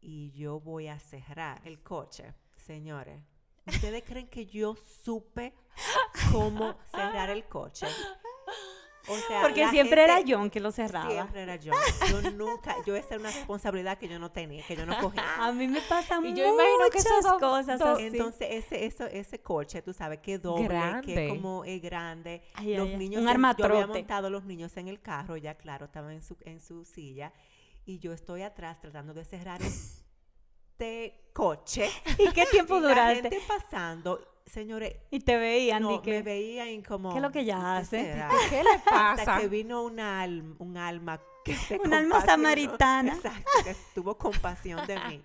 y 0.00 0.32
yo 0.32 0.60
voy 0.60 0.88
a 0.88 0.98
cerrar 0.98 1.60
el 1.64 1.80
coche. 1.82 2.34
Señores, 2.56 3.22
¿ustedes 3.66 4.02
creen 4.04 4.28
que 4.28 4.46
yo 4.46 4.74
supe 5.04 5.54
cómo 6.38 6.76
cerrar 6.90 7.30
el 7.30 7.44
coche? 7.46 7.86
O 9.08 9.16
sea, 9.28 9.42
Porque 9.42 9.60
la 9.60 9.70
siempre 9.70 10.02
era 10.02 10.18
John 10.26 10.50
que 10.50 10.58
lo 10.58 10.72
cerraba. 10.72 11.08
Siempre 11.08 11.42
era 11.44 11.54
yo. 11.54 11.72
Yo 12.10 12.28
nunca, 12.32 12.74
yo 12.84 12.96
esa 12.96 13.10
era 13.14 13.20
una 13.20 13.30
responsabilidad 13.30 13.98
que 13.98 14.08
yo 14.08 14.18
no 14.18 14.32
tenía, 14.32 14.66
que 14.66 14.74
yo 14.74 14.84
no 14.84 14.98
cogía. 14.98 15.22
A 15.46 15.52
mí 15.52 15.68
me 15.68 15.80
pasan 15.82 16.26
Y 16.26 16.34
yo 16.34 16.42
imagino 16.44 16.90
que 16.90 16.98
dos- 17.22 17.38
cosas 17.38 17.80
así. 17.80 18.06
Entonces, 18.06 18.48
ese, 18.50 18.84
eso, 18.84 19.04
ese 19.06 19.40
coche, 19.40 19.80
tú 19.80 19.92
sabes, 19.92 20.18
que 20.18 20.38
doble, 20.38 20.66
Grande. 20.66 21.14
que 21.14 21.28
como 21.28 21.64
es 21.64 21.80
grande. 21.80 22.42
Ay, 22.54 22.76
los 22.76 22.88
ay, 22.88 22.96
niños, 22.96 23.22
Un 23.22 23.28
en- 23.28 23.34
yo 23.34 23.38
había 23.38 23.50
armatrote. 23.78 23.86
montado 23.86 24.28
los 24.28 24.42
niños 24.44 24.76
en 24.76 24.88
el 24.88 25.00
carro, 25.00 25.36
ya 25.36 25.54
claro, 25.54 25.86
estaban 25.86 26.10
en 26.10 26.22
su, 26.22 26.36
en 26.40 26.60
su 26.60 26.84
silla. 26.84 27.32
Y 27.84 28.00
yo 28.00 28.12
estoy 28.12 28.42
atrás 28.42 28.80
tratando 28.80 29.14
de 29.14 29.24
cerrar 29.24 29.60
este 29.62 31.30
coche. 31.32 31.88
¿Y 32.18 32.28
qué 32.32 32.44
tiempo 32.46 32.78
y 32.78 32.80
la 32.80 32.88
duraste? 32.88 33.22
gente 33.30 33.40
pasando, 33.46 34.18
señores, 34.46 34.96
Y 35.10 35.20
te 35.20 35.36
veían, 35.36 35.82
no, 35.82 35.90
di 35.90 35.98
que... 36.00 36.10
me 36.12 36.22
veían 36.22 36.68
y 36.68 36.82
como... 36.82 37.10
¿Qué 37.10 37.16
es 37.16 37.22
lo 37.22 37.30
que 37.32 37.40
ella 37.40 37.56
¿qué 37.56 37.62
hace? 37.80 38.02
será? 38.02 38.30
¿Qué 38.50 38.62
le 38.62 38.70
Hasta 38.70 38.90
pasa? 39.24 39.40
que 39.40 39.48
vino 39.48 39.82
una 39.82 40.22
al- 40.22 40.54
un 40.58 40.76
alma 40.76 41.20
que 41.44 41.54
se 41.56 41.78
Un 41.78 41.92
alma 41.92 42.24
samaritana. 42.24 43.14
Exacto, 43.14 43.50
que 43.64 43.76
tuvo 43.94 44.16
compasión 44.16 44.86
de 44.86 44.98
mí. 45.08 45.24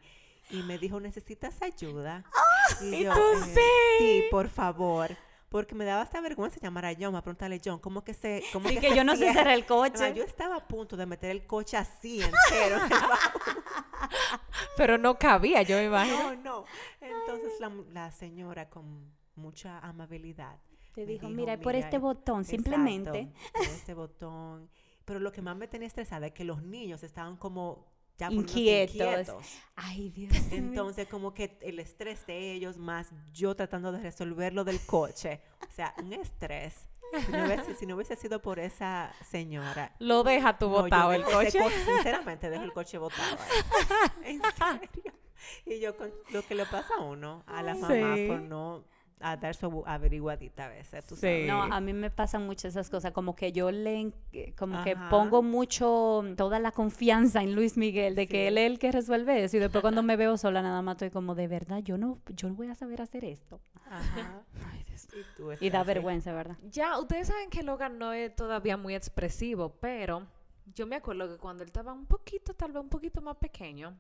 Y 0.50 0.64
me 0.64 0.78
dijo, 0.78 1.00
¿necesitas 1.00 1.62
ayuda? 1.62 2.24
¿y 2.82 3.04
yo, 3.04 3.14
tú 3.14 3.20
eh, 3.20 3.54
sí? 3.54 3.62
Sí, 4.00 4.24
por 4.30 4.50
favor. 4.50 5.16
Porque 5.52 5.76
me 5.76 5.84
daba 5.84 6.02
hasta 6.02 6.22
vergüenza 6.22 6.62
llamar 6.62 6.86
a 6.86 6.94
John, 6.98 7.14
a 7.18 7.22
preguntarle, 7.22 7.60
John, 7.64 7.78
¿cómo 7.80 8.06
que 8.06 8.14
se 8.14 8.42
cómo 8.54 8.70
Y 8.70 8.76
que 8.76 8.80
que 8.80 8.90
se 8.92 8.96
yo 8.96 9.04
no 9.04 9.12
sé 9.14 9.18
cierra?" 9.26 9.34
cerrar 9.42 9.54
el 9.54 9.66
coche. 9.66 10.14
yo 10.16 10.24
estaba 10.24 10.56
a 10.56 10.66
punto 10.66 10.96
de 10.96 11.06
meter 11.06 11.30
el 11.30 11.46
coche 11.46 11.76
así 11.76 12.22
entero. 12.22 12.78
en 12.78 12.84
el 12.84 12.90
baúl. 12.90 13.64
Pero 14.78 14.98
no 14.98 15.20
cabía, 15.20 15.62
yo 15.64 15.76
me 15.76 15.86
imagino. 15.86 16.36
no, 16.36 16.42
no. 16.42 16.66
Entonces 17.02 17.52
la, 17.60 17.70
la 17.92 18.12
señora 18.12 18.70
con 18.70 19.12
mucha 19.36 19.80
amabilidad 19.80 20.58
Te 20.96 21.02
me 21.02 21.08
dijo, 21.14 21.28
mira, 21.28 21.58
por 21.58 21.74
"Mira, 21.74 21.86
este 21.86 21.98
botón, 21.98 22.46
simplemente. 22.46 23.32
Por 23.54 23.64
este 23.64 23.94
botón. 23.94 24.70
Pero 25.04 25.20
lo 25.20 25.34
que 25.34 25.42
más 25.42 25.58
me 25.58 25.68
tenía 25.68 25.88
estresada 25.88 26.28
es 26.28 26.32
que 26.34 26.46
los 26.46 26.64
niños 26.64 27.04
estaban 27.04 27.36
como 27.36 27.91
ya 28.30 28.32
Inquietos. 28.32 28.96
inquietos. 28.96 29.46
Ay, 29.76 30.10
Dios. 30.12 30.34
Entonces, 30.52 31.08
como 31.08 31.34
que 31.34 31.58
el 31.62 31.80
estrés 31.80 32.26
de 32.28 32.52
ellos, 32.54 32.78
más 32.78 33.10
yo 33.34 33.56
tratando 33.56 33.92
de 33.92 34.00
resolver 34.00 34.54
lo 34.54 34.64
del 34.64 34.80
coche. 34.86 35.42
O 35.68 35.72
sea, 35.74 35.94
un 35.98 36.14
estrés. 36.14 36.88
Si 37.26 37.32
no 37.32 37.44
hubiese, 37.46 37.76
si 37.76 37.86
no 37.86 37.96
hubiese 37.96 38.16
sido 38.16 38.42
por 38.42 38.58
esa 38.60 39.12
señora. 39.30 39.94
Lo 40.00 40.24
deja 40.24 40.58
tu 40.58 40.70
no, 40.70 40.84
botado 40.84 41.12
el 41.12 41.24
coche. 41.24 41.60
sinceramente, 41.86 42.50
dejo 42.50 42.64
el 42.64 42.72
coche 42.74 42.98
botado. 42.98 43.38
En 44.24 44.40
serio. 44.42 45.14
Y 45.66 45.80
yo, 45.80 45.98
con 45.98 46.12
lo 46.32 46.42
que 46.44 46.56
le 46.56 46.66
pasa 46.68 46.94
a 47.00 47.02
uno, 47.04 47.44
a 47.48 47.64
mamás, 47.64 47.92
Sí. 47.92 48.28
por 48.28 48.40
no 48.42 48.86
a 49.22 49.38
dar 49.38 49.56
su 49.56 49.84
averiguadita 49.86 50.66
a 50.66 50.70
veces, 50.70 51.06
tú 51.06 51.16
Sí. 51.16 51.22
sabes. 51.22 51.48
No, 51.48 51.64
a 51.64 51.80
mí 51.82 51.94
me 51.94 52.10
pasan 52.10 52.46
mucho 52.46 52.68
esas 52.68 52.90
cosas, 52.90 53.12
como 53.12 53.36
que 53.36 53.52
yo 53.52 53.72
le, 53.72 54.12
eh, 54.34 54.54
como 54.58 54.84
que 54.84 54.96
pongo 55.10 55.42
mucho, 55.44 56.24
toda 56.38 56.60
la 56.60 56.72
confianza 56.72 57.42
en 57.42 57.56
Luis 57.56 57.78
Miguel, 57.78 58.16
de 58.16 58.24
Sí. 58.24 58.28
que 58.30 58.48
él 58.48 58.58
es 58.58 58.72
el 58.72 58.80
que 58.80 58.92
resuelve 58.92 59.44
eso, 59.44 59.58
y 59.58 59.60
después 59.60 59.82
cuando 59.82 60.04
me 60.04 60.16
veo 60.18 60.38
sola 60.38 60.62
nada 60.62 60.82
más 60.82 60.94
estoy 60.96 61.10
como, 61.12 61.36
de 61.36 61.48
verdad, 61.48 61.80
yo 61.80 61.98
no, 61.98 62.20
yo 62.36 62.50
no 62.50 62.56
voy 62.56 62.68
a 62.68 62.76
saber 62.76 63.02
hacer 63.02 63.26
esto. 63.26 63.60
Ajá. 63.90 64.42
Y, 65.14 65.24
tú 65.36 65.50
Y 65.60 65.70
da 65.70 65.84
vergüenza, 65.84 66.32
¿verdad? 66.32 66.56
Ya, 66.70 66.98
ustedes 67.00 67.28
saben 67.28 67.50
que 67.50 67.64
Logan 67.64 67.98
no 67.98 68.14
es 68.14 68.34
todavía 68.36 68.78
muy 68.78 68.96
expresivo, 68.96 69.76
pero 69.82 70.26
yo 70.74 70.86
me 70.88 70.96
acuerdo 70.96 71.28
que 71.28 71.38
cuando 71.38 71.64
él 71.64 71.68
estaba 71.68 71.92
un 71.92 72.06
poquito, 72.06 72.54
tal 72.54 72.72
vez 72.72 72.82
un 72.82 72.88
poquito 72.90 73.20
más 73.22 73.36
pequeño, 73.38 73.98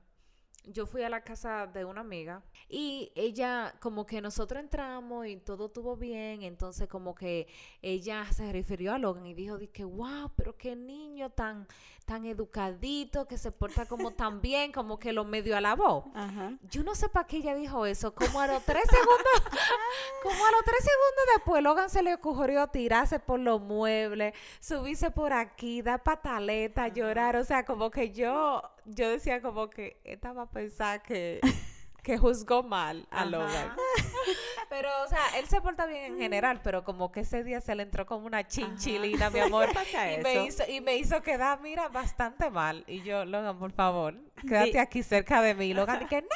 yo 0.65 0.85
fui 0.85 1.03
a 1.03 1.09
la 1.09 1.23
casa 1.23 1.67
de 1.67 1.85
una 1.85 2.01
amiga 2.01 2.43
y 2.69 3.11
ella, 3.15 3.73
como 3.79 4.05
que 4.05 4.21
nosotros 4.21 4.61
entramos 4.61 5.27
y 5.27 5.37
todo 5.37 5.67
estuvo 5.67 5.97
bien, 5.97 6.43
entonces 6.43 6.87
como 6.87 7.15
que 7.15 7.47
ella 7.81 8.25
se 8.31 8.51
refirió 8.51 8.93
a 8.93 8.97
Logan 8.97 9.25
y 9.25 9.33
dijo, 9.33 9.57
que 9.73 9.83
wow, 9.83 10.31
pero 10.35 10.57
qué 10.57 10.75
niño 10.75 11.29
tan, 11.29 11.67
tan 12.05 12.25
educadito, 12.25 13.27
que 13.27 13.37
se 13.37 13.51
porta 13.51 13.85
como 13.85 14.11
tan 14.11 14.41
bien, 14.41 14.71
como 14.71 14.99
que 14.99 15.13
lo 15.13 15.23
medio 15.23 15.55
alabó. 15.55 16.11
Ajá. 16.13 16.57
Yo 16.69 16.83
no 16.83 16.95
sé 16.95 17.09
para 17.09 17.27
qué 17.27 17.37
ella 17.37 17.55
dijo 17.55 17.85
eso. 17.85 18.13
Como 18.13 18.39
a 18.39 18.47
los 18.47 18.63
tres 18.65 18.83
segundos, 18.89 19.61
como 20.23 20.45
a 20.45 20.51
los 20.51 20.63
tres 20.63 20.79
segundos 20.79 21.23
después, 21.35 21.63
Logan 21.63 21.89
se 21.89 22.03
le 22.03 22.13
ocurrió 22.13 22.67
tirarse 22.67 23.19
por 23.19 23.39
los 23.39 23.61
muebles, 23.61 24.33
subirse 24.59 25.11
por 25.11 25.33
aquí, 25.33 25.81
dar 25.81 26.03
pataleta, 26.03 26.87
llorar. 26.87 27.35
O 27.35 27.43
sea, 27.43 27.65
como 27.65 27.91
que 27.91 28.11
yo, 28.11 28.61
yo 28.85 29.09
decía 29.09 29.41
como 29.41 29.69
que 29.69 29.99
esta 30.03 30.33
va 30.33 30.43
a 30.43 30.49
pensar 30.49 31.01
que, 31.01 31.39
que 32.03 32.17
juzgó 32.17 32.63
mal 32.63 33.07
a. 33.11 33.25
Logan. 33.25 33.75
Pero, 34.69 34.89
o 35.03 35.07
sea, 35.07 35.19
él 35.37 35.47
se 35.47 35.59
porta 35.59 35.85
bien 35.85 36.13
en 36.13 36.17
general, 36.17 36.61
pero 36.63 36.85
como 36.85 37.11
que 37.11 37.21
ese 37.21 37.43
día 37.43 37.59
se 37.59 37.75
le 37.75 37.83
entró 37.83 38.05
como 38.05 38.25
una 38.25 38.47
chinchilina, 38.47 39.29
mi 39.29 39.39
amor. 39.39 39.67
¿Qué 39.67 39.73
pasa 39.73 40.13
Y 40.13 40.21
me, 40.21 40.45
hizo, 40.45 40.63
y 40.65 40.79
me 40.79 40.95
hizo 40.95 41.21
quedar, 41.21 41.59
mira, 41.59 41.89
bastante 41.89 42.49
mal. 42.49 42.85
Y 42.87 43.01
yo, 43.01 43.25
Logan, 43.25 43.59
por 43.59 43.73
favor, 43.73 44.15
quédate 44.47 44.79
aquí 44.79 45.03
cerca 45.03 45.41
de 45.41 45.55
mí. 45.55 45.65
Y 45.65 45.73
Logan, 45.73 46.07
que 46.07 46.21
no, 46.21 46.27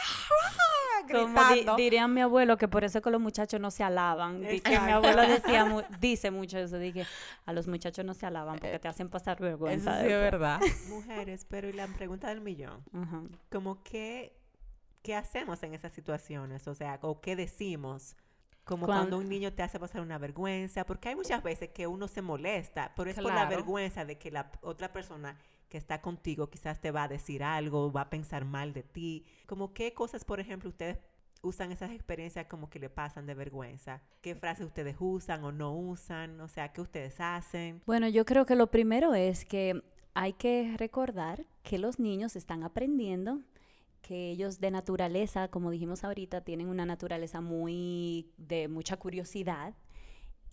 Como 1.13 1.27
di- 1.43 1.49
gritando. 1.55 1.75
diría 1.75 2.07
mi 2.07 2.21
abuelo, 2.21 2.57
que 2.57 2.67
por 2.67 2.83
eso 2.83 2.97
es 2.99 3.03
que 3.03 3.09
los 3.11 3.21
muchachos 3.21 3.59
no 3.59 3.71
se 3.71 3.83
alaban. 3.83 4.41
Que 4.41 4.79
mi 4.79 4.91
abuelo 4.91 5.21
decía, 5.21 5.65
mu- 5.65 5.83
dice 5.99 6.31
mucho 6.31 6.57
eso, 6.57 6.77
dije, 6.77 7.05
a 7.45 7.53
los 7.53 7.67
muchachos 7.67 8.03
no 8.05 8.13
se 8.13 8.25
alaban 8.25 8.59
porque 8.59 8.79
te 8.79 8.87
hacen 8.87 9.09
pasar 9.09 9.37
Eso 9.37 9.43
vergüenza. 9.45 9.91
sí 9.91 9.97
es 9.97 10.03
después". 10.03 10.21
verdad. 10.31 10.59
Mujeres, 10.89 11.45
pero 11.49 11.67
y 11.69 11.73
la 11.73 11.87
pregunta 11.87 12.29
del 12.29 12.41
millón, 12.41 12.83
como 13.51 13.83
que, 13.83 14.37
¿qué 15.01 15.15
hacemos 15.15 15.61
en 15.63 15.73
esas 15.73 15.91
situaciones? 15.93 16.67
O 16.67 16.75
sea, 16.75 16.99
o 17.01 17.21
qué 17.21 17.35
decimos, 17.35 18.15
como 18.63 18.87
Cuan- 18.87 18.97
cuando 19.01 19.17
un 19.19 19.29
niño 19.29 19.53
te 19.53 19.61
hace 19.61 19.79
pasar 19.79 20.01
una 20.01 20.17
vergüenza, 20.17 20.85
porque 20.85 21.09
hay 21.09 21.15
muchas 21.15 21.43
veces 21.43 21.69
que 21.69 21.85
uno 21.85 22.07
se 22.07 22.21
molesta, 22.23 22.93
pero 22.95 23.09
es 23.11 23.15
por 23.15 23.25
la 23.25 23.31
Claro. 23.33 23.49
vergüenza 23.49 24.05
de 24.05 24.17
que 24.17 24.31
la 24.31 24.51
otra 24.61 24.91
persona 24.91 25.37
que 25.75 25.79
está 25.79 26.01
contigo 26.01 26.49
quizás 26.49 26.79
te 26.79 26.89
va 26.89 27.03
a 27.03 27.07
decir 27.09 27.43
algo, 27.43 27.91
va 27.91 28.03
a 28.03 28.09
pensar 28.09 28.45
mal 28.45 28.71
de 28.71 28.81
ti. 28.81 29.25
Como 29.45 29.73
qué 29.73 29.93
cosas, 29.93 30.23
por 30.23 30.39
ejemplo, 30.39 30.69
ustedes 30.69 30.99
usan 31.41 31.73
esas 31.73 31.91
experiencias 31.91 32.47
como 32.47 32.69
que 32.69 32.79
le 32.79 32.89
pasan 32.89 33.25
de 33.25 33.33
vergüenza? 33.33 34.01
¿Qué 34.21 34.35
frases 34.35 34.67
ustedes 34.67 34.95
usan 35.01 35.43
o 35.43 35.51
no 35.51 35.75
usan? 35.75 36.39
O 36.39 36.47
sea, 36.47 36.71
¿qué 36.71 36.79
ustedes 36.79 37.19
hacen? 37.19 37.81
Bueno, 37.85 38.07
yo 38.07 38.23
creo 38.23 38.45
que 38.45 38.55
lo 38.55 38.71
primero 38.71 39.15
es 39.15 39.43
que 39.43 39.83
hay 40.13 40.31
que 40.31 40.73
recordar 40.77 41.45
que 41.61 41.77
los 41.77 41.99
niños 41.99 42.37
están 42.37 42.63
aprendiendo, 42.63 43.41
que 44.01 44.31
ellos 44.31 44.61
de 44.61 44.71
naturaleza, 44.71 45.49
como 45.49 45.71
dijimos 45.71 46.05
ahorita, 46.05 46.39
tienen 46.39 46.69
una 46.69 46.85
naturaleza 46.85 47.41
muy 47.41 48.31
de 48.37 48.69
mucha 48.69 48.95
curiosidad 48.95 49.75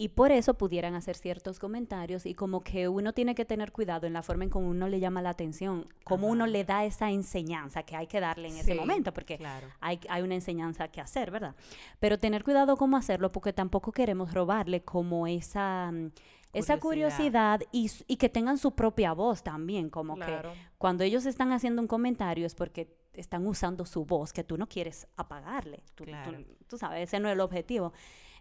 y 0.03 0.09
por 0.09 0.33
eso 0.33 0.55
pudieran 0.55 0.95
hacer 0.95 1.17
ciertos 1.17 1.59
comentarios 1.61 2.27
y 2.27 2.35
como 2.35 2.62
que 2.65 2.88
uno 2.88 3.12
tiene 3.12 3.35
que 3.35 3.45
tener 3.45 3.71
cuidado 3.71 4.07
en 4.07 4.12
la 4.15 4.23
forma 4.23 4.43
en 4.45 4.51
cómo 4.51 4.69
uno 4.69 4.88
le 4.88 4.99
llama 4.99 5.23
la 5.23 5.31
atención, 5.31 5.87
cómo 6.05 6.27
uno 6.27 6.47
le 6.47 6.65
da 6.65 6.85
esa 6.85 7.11
enseñanza 7.11 7.85
que 7.85 7.95
hay 7.95 8.07
que 8.09 8.19
darle 8.19 8.49
en 8.49 8.57
ese 8.57 8.75
momento, 8.75 9.12
porque 9.12 9.37
Claro. 9.38 9.69
hay, 9.81 10.01
hay 10.09 10.23
una 10.23 10.35
enseñanza 10.35 10.88
que 10.88 11.01
hacer, 11.01 11.31
¿verdad? 11.31 11.55
Pero 12.01 12.19
tener 12.19 12.43
cuidado 12.43 12.77
cómo 12.77 12.97
hacerlo 12.97 13.31
porque 13.31 13.53
tampoco 13.53 13.93
queremos 13.93 14.35
robarle 14.35 14.83
como 14.83 15.27
esa, 15.29 15.91
mm, 15.93 16.11
esa 16.53 16.79
Curiosidad. 16.79 16.81
curiosidad 16.81 17.61
y, 17.71 17.91
y 18.09 18.17
que 18.17 18.29
tengan 18.29 18.59
su 18.59 18.73
propia 18.75 19.12
voz 19.12 19.43
también, 19.43 19.88
como 19.88 20.17
Claro. 20.17 20.53
que 20.53 20.59
cuando 20.79 21.05
ellos 21.05 21.27
están 21.27 21.53
haciendo 21.53 21.81
un 21.81 21.88
comentario 21.88 22.45
es 22.45 22.55
porque 22.55 22.95
están 23.15 23.47
usando 23.47 23.85
su 23.85 24.05
voz 24.05 24.33
que 24.33 24.43
tú 24.43 24.57
no 24.59 24.67
quieres 24.69 25.07
apagarle. 25.17 25.83
Tú, 25.95 26.05
tú- 26.05 26.45
tú 26.67 26.79
sabes, 26.79 27.03
ese 27.09 27.21
no 27.21 27.29
es 27.29 27.35
el 27.35 27.41
objetivo. 27.41 27.93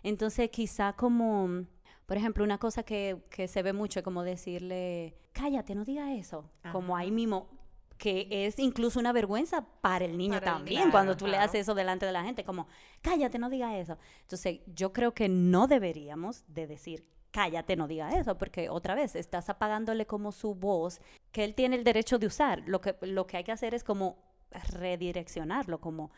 Entonces, 0.03 0.49
quizá 0.49 0.93
como, 0.93 1.65
por 2.05 2.17
ejemplo, 2.17 2.43
una 2.43 2.57
cosa 2.57 2.83
que, 2.83 3.23
que 3.29 3.47
se 3.47 3.63
ve 3.63 3.73
mucho 3.73 3.99
es 3.99 4.03
como 4.03 4.23
decirle, 4.23 5.15
cállate, 5.33 5.75
no 5.75 5.85
diga 5.85 6.13
eso. 6.13 6.49
Como 6.71 6.95
ahí 6.95 7.11
mismo, 7.11 7.49
que 7.97 8.27
es 8.31 8.57
incluso 8.57 8.99
una 8.99 9.13
vergüenza 9.13 9.65
para 9.81 10.05
el 10.05 10.17
niño 10.17 10.39
Para 10.39 10.47
el 10.47 10.53
también, 10.53 10.91
cuando 10.91 11.15
tú 11.15 11.27
le 11.27 11.37
haces 11.37 11.61
eso 11.61 11.75
delante 11.75 12.05
de 12.05 12.11
la 12.11 12.23
gente, 12.23 12.43
como, 12.43 12.67
cállate, 13.01 13.37
no 13.37 13.49
diga 13.49 13.77
eso. 13.77 13.97
Entonces, 14.21 14.61
yo 14.65 14.91
creo 14.91 15.13
que 15.13 15.29
no 15.29 15.67
deberíamos 15.67 16.43
de 16.47 16.65
decir, 16.65 17.05
cállate, 17.29 17.75
no 17.75 17.87
diga 17.87 18.09
eso, 18.19 18.37
porque 18.37 18.69
otra 18.69 18.95
vez 18.95 19.15
estás 19.15 19.49
apagándole 19.49 20.07
como 20.07 20.31
su 20.31 20.55
voz, 20.55 20.99
que 21.31 21.43
él 21.43 21.53
tiene 21.53 21.75
el 21.75 21.83
derecho 21.83 22.17
de 22.17 22.27
usar. 22.27 22.63
Lo 22.65 22.81
que, 22.81 22.95
lo 23.01 23.27
que 23.27 23.37
hay 23.37 23.43
que 23.43 23.51
hacer 23.51 23.75
es 23.75 23.83
como 23.83 24.17
redireccionarlo, 24.51 25.79
como, 25.79 26.11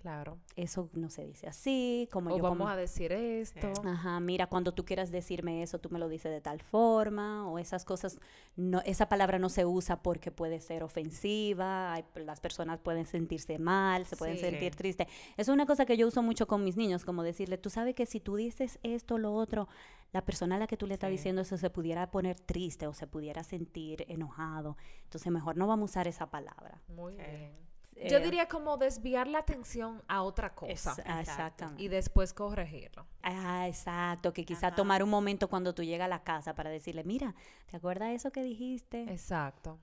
Claro. 0.00 0.38
eso 0.56 0.88
no 0.94 1.10
se 1.10 1.26
dice 1.26 1.46
así, 1.46 2.08
como 2.10 2.30
O 2.32 2.36
yo 2.38 2.42
vamos 2.42 2.58
como- 2.58 2.70
a 2.70 2.76
decir 2.76 3.12
esto. 3.12 3.70
Ajá, 3.84 4.18
mira, 4.20 4.46
cuando 4.46 4.72
tú 4.72 4.84
quieras 4.86 5.10
decirme 5.10 5.62
eso, 5.62 5.78
tú 5.78 5.90
me 5.90 5.98
lo 5.98 6.08
dices 6.08 6.32
de 6.32 6.40
tal 6.40 6.62
forma, 6.62 7.46
o 7.50 7.58
esas 7.58 7.84
cosas, 7.84 8.18
no, 8.56 8.80
esa 8.86 9.08
palabra 9.10 9.38
no 9.38 9.48
se 9.50 9.66
usa 9.66 10.02
porque 10.02 10.30
puede 10.30 10.60
ser 10.60 10.82
ofensiva, 10.82 11.92
hay- 11.92 12.04
las 12.14 12.40
personas 12.40 12.78
pueden 12.78 13.04
sentirse 13.06 13.58
mal, 13.58 14.06
se 14.06 14.16
pueden 14.16 14.36
Sí. 14.36 14.42
sentir 14.42 14.74
tristes. 14.74 15.06
Es 15.36 15.48
una 15.48 15.66
cosa 15.66 15.84
que 15.84 15.96
yo 15.98 16.06
uso 16.08 16.22
mucho 16.22 16.46
con 16.46 16.64
mis 16.64 16.76
niños, 16.78 17.04
como 17.04 17.22
decirle, 17.22 17.58
tú 17.58 17.68
sabes 17.70 17.94
que 17.94 18.06
si 18.06 18.20
tú 18.20 18.36
dices 18.36 18.78
esto, 18.82 19.18
lo 19.18 19.34
otro, 19.34 19.68
la 20.12 20.24
persona 20.24 20.56
a 20.56 20.58
la 20.58 20.66
que 20.66 20.76
tú 20.76 20.86
le 20.86 20.94
estás 20.94 21.08
Sí. 21.08 21.16
diciendo 21.16 21.42
eso 21.42 21.56
se 21.56 21.70
pudiera 21.70 22.10
poner 22.10 22.40
triste 22.40 22.86
o 22.86 22.94
se 22.94 23.06
pudiera 23.06 23.44
sentir 23.44 24.04
enojado, 24.08 24.76
entonces 25.04 25.30
mejor 25.30 25.56
no 25.56 25.66
vamos 25.66 25.90
a 25.90 25.92
usar 25.92 26.08
esa 26.08 26.30
palabra. 26.30 26.80
Muy 26.88 27.14
bien. 27.16 27.69
Yo 27.96 28.16
Eh, 28.16 28.20
diría 28.20 28.48
como 28.48 28.76
desviar 28.78 29.26
la 29.26 29.40
atención 29.40 30.02
a 30.08 30.22
otra 30.22 30.54
cosa 30.54 30.94
ah, 31.04 31.20
Exacto. 31.20 31.20
exactamente. 31.20 31.82
y 31.82 31.88
después 31.88 32.32
corregirlo. 32.32 33.06
Ah, 33.22 33.68
exacto, 33.68 34.32
que 34.32 34.44
quizá 34.44 34.68
Ajá. 34.68 34.76
tomar 34.76 35.02
un 35.02 35.10
momento 35.10 35.48
cuando 35.48 35.74
tú 35.74 35.82
llegas 35.82 36.06
a 36.06 36.08
la 36.08 36.22
casa 36.22 36.54
para 36.54 36.70
decirle, 36.70 37.04
mira, 37.04 37.34
¿te 37.66 37.76
acuerdas 37.76 38.08
de 38.08 38.14
eso 38.14 38.30
que 38.32 38.42
dijiste? 38.42 39.02
Exacto. 39.12 39.78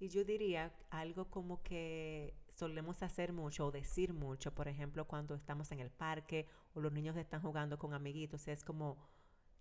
Y 0.00 0.08
yo 0.08 0.24
diría 0.24 0.72
algo 0.90 1.30
como 1.30 1.62
que 1.62 2.34
solemos 2.50 3.02
hacer 3.02 3.32
mucho 3.32 3.66
o 3.66 3.70
decir 3.70 4.12
mucho, 4.12 4.54
por 4.54 4.68
ejemplo, 4.68 5.06
cuando 5.06 5.34
estamos 5.34 5.72
en 5.72 5.80
el 5.80 5.90
parque 5.90 6.46
o 6.74 6.80
los 6.80 6.92
niños 6.92 7.16
están 7.16 7.40
jugando 7.40 7.78
con 7.78 7.94
amiguitos, 7.94 8.46
es 8.48 8.62
como, 8.64 8.98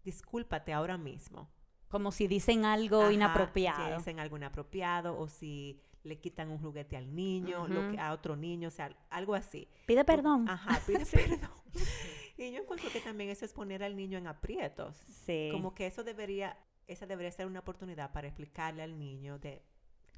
discúlpate 0.03 0.73
ahora 0.73 0.97
mismo. 0.97 1.49
Como 1.89 2.11
si 2.11 2.27
dicen 2.27 2.65
algo 2.65 3.01
Ajá, 3.03 3.13
inapropiado. 3.13 3.85
Si 3.91 3.97
dicen 3.97 4.19
algo 4.19 4.35
inapropiado 4.35 5.17
o 5.17 5.27
si 5.29 5.79
le 6.07 6.17
quitan 6.19 6.49
un 6.49 6.57
juguete 6.59 6.97
al 6.97 7.13
niño, 7.15 7.67
lo 7.67 7.91
que- 7.91 7.99
a 7.99 8.11
otro 8.13 8.35
niño, 8.35 8.69
o 8.69 8.71
sea, 8.71 8.89
algo 9.09 9.35
así. 9.35 9.67
Pide 9.85 10.03
perdón. 10.05 10.47
Ajá, 10.49 10.79
pide 10.87 11.05
perdón. 11.05 11.49
Y 12.39 12.51
yo 12.51 12.61
encuentro 12.61 12.89
que 12.91 12.99
también 12.99 13.31
eso 13.31 13.45
es 13.45 13.51
poner 13.53 13.83
al 13.83 13.95
niño 13.95 14.17
en 14.19 14.27
aprietos. 14.27 14.95
Sí. 15.25 15.49
Como 15.51 15.73
que 15.73 15.87
eso 15.87 16.03
debería, 16.03 16.55
esa 16.85 17.07
debería 17.07 17.31
ser 17.31 17.47
una 17.47 17.61
oportunidad 17.61 18.11
para 18.11 18.27
explicarle 18.27 18.83
al 18.83 18.99
niño 18.99 19.39
de, 19.39 19.63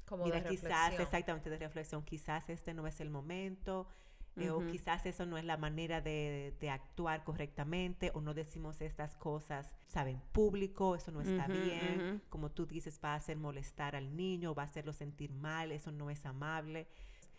Como 0.04 0.24
mira, 0.24 0.40
de 0.42 0.50
quizás, 0.50 0.68
reflexión. 0.90 1.02
exactamente 1.02 1.48
de 1.48 1.56
reflexión, 1.58 2.04
quizás 2.04 2.50
este 2.50 2.74
no 2.74 2.86
es 2.86 3.00
el 3.00 3.08
momento, 3.08 3.88
eh, 4.36 4.50
o 4.50 4.58
Ujú. 4.58 4.68
quizás 4.70 5.04
eso 5.06 5.26
no 5.26 5.36
es 5.38 5.44
la 5.44 5.56
manera 5.56 6.00
de, 6.00 6.54
de 6.60 6.70
actuar 6.70 7.24
correctamente, 7.24 8.10
o 8.14 8.20
no 8.20 8.32
decimos 8.34 8.80
estas 8.80 9.16
cosas, 9.16 9.74
saben, 9.86 10.20
público, 10.32 10.94
eso 10.94 11.10
no 11.10 11.20
está 11.20 11.44
Ujú, 11.46 11.52
bien, 11.58 12.00
ujú. 12.00 12.20
como 12.28 12.50
tú 12.50 12.66
dices, 12.66 13.00
va 13.04 13.12
a 13.12 13.16
hacer 13.16 13.36
molestar 13.36 13.96
al 13.96 14.16
niño, 14.16 14.54
va 14.54 14.62
a 14.62 14.66
hacerlo 14.66 14.92
sentir 14.92 15.32
mal, 15.32 15.72
eso 15.72 15.90
no 15.92 16.10
es 16.10 16.24
amable, 16.26 16.86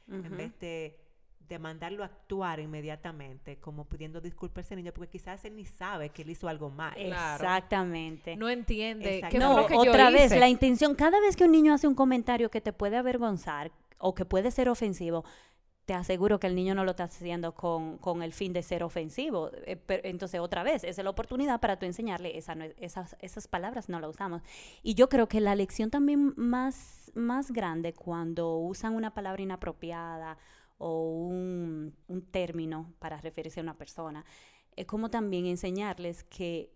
en 0.07 0.35
vez 0.35 0.59
de, 0.59 0.99
de 1.47 1.59
mandarlo 1.59 2.03
a 2.03 2.07
actuar 2.07 2.59
inmediatamente, 2.59 3.57
como 3.59 3.85
pidiendo 3.85 4.19
disculpas 4.19 4.65
a 4.65 4.67
ese 4.67 4.75
niño, 4.75 4.91
porque 4.93 5.09
quizás 5.09 5.43
él 5.45 5.55
ni 5.55 5.65
sabe 5.65 6.09
que 6.09 6.23
él 6.23 6.29
hizo 6.29 6.47
algo 6.49 6.69
mal. 6.69 6.93
Claro. 6.93 7.43
Exactamente. 7.43 8.35
No 8.35 8.49
entiende 8.49 9.25
qué 9.29 9.39
No, 9.39 9.65
que 9.67 9.73
yo 9.75 9.79
otra 9.79 10.09
vez, 10.09 10.27
hice. 10.27 10.39
la 10.39 10.49
intención, 10.49 10.95
cada 10.95 11.19
vez 11.21 11.35
que 11.35 11.45
un 11.45 11.51
niño 11.51 11.73
hace 11.73 11.87
un 11.87 11.95
comentario 11.95 12.51
que 12.51 12.61
te 12.61 12.73
puede 12.73 12.97
avergonzar 12.97 13.71
o 13.99 14.13
que 14.15 14.25
puede 14.25 14.51
ser 14.51 14.67
ofensivo, 14.67 15.23
te 15.91 15.95
aseguro 15.95 16.39
que 16.39 16.47
el 16.47 16.55
niño 16.55 16.73
no 16.73 16.85
lo 16.85 16.91
está 16.91 17.03
haciendo 17.03 17.53
con, 17.53 17.97
con 17.97 18.23
el 18.23 18.31
fin 18.31 18.53
de 18.53 18.63
ser 18.63 18.81
ofensivo. 18.81 19.51
Eh, 19.65 19.75
pero- 19.75 20.07
entonces, 20.07 20.39
otra 20.39 20.63
vez, 20.63 20.85
esa 20.85 21.01
es 21.01 21.03
la 21.03 21.09
oportunidad 21.09 21.59
para 21.59 21.77
tú 21.77 21.85
enseñarle, 21.85 22.37
esa 22.37 22.55
no 22.55 22.63
es- 22.63 22.73
esas, 22.77 23.17
esas 23.19 23.49
palabras 23.49 23.89
no 23.89 23.99
las 23.99 24.11
usamos. 24.11 24.41
Y 24.83 24.93
yo 24.93 25.09
creo 25.09 25.27
que 25.27 25.41
la 25.41 25.53
lección 25.53 25.89
también 25.89 26.33
más, 26.37 27.11
más 27.13 27.51
grande 27.51 27.91
cuando 27.93 28.55
usan 28.57 28.95
una 28.95 29.13
palabra 29.13 29.41
inapropiada 29.41 30.37
o 30.77 31.11
un, 31.27 31.93
un 32.07 32.21
término 32.21 32.93
para 32.99 33.19
referirse 33.19 33.59
a 33.59 33.63
una 33.63 33.77
persona, 33.77 34.23
es 34.77 34.85
como 34.85 35.09
también 35.09 35.45
enseñarles 35.45 36.23
que 36.23 36.71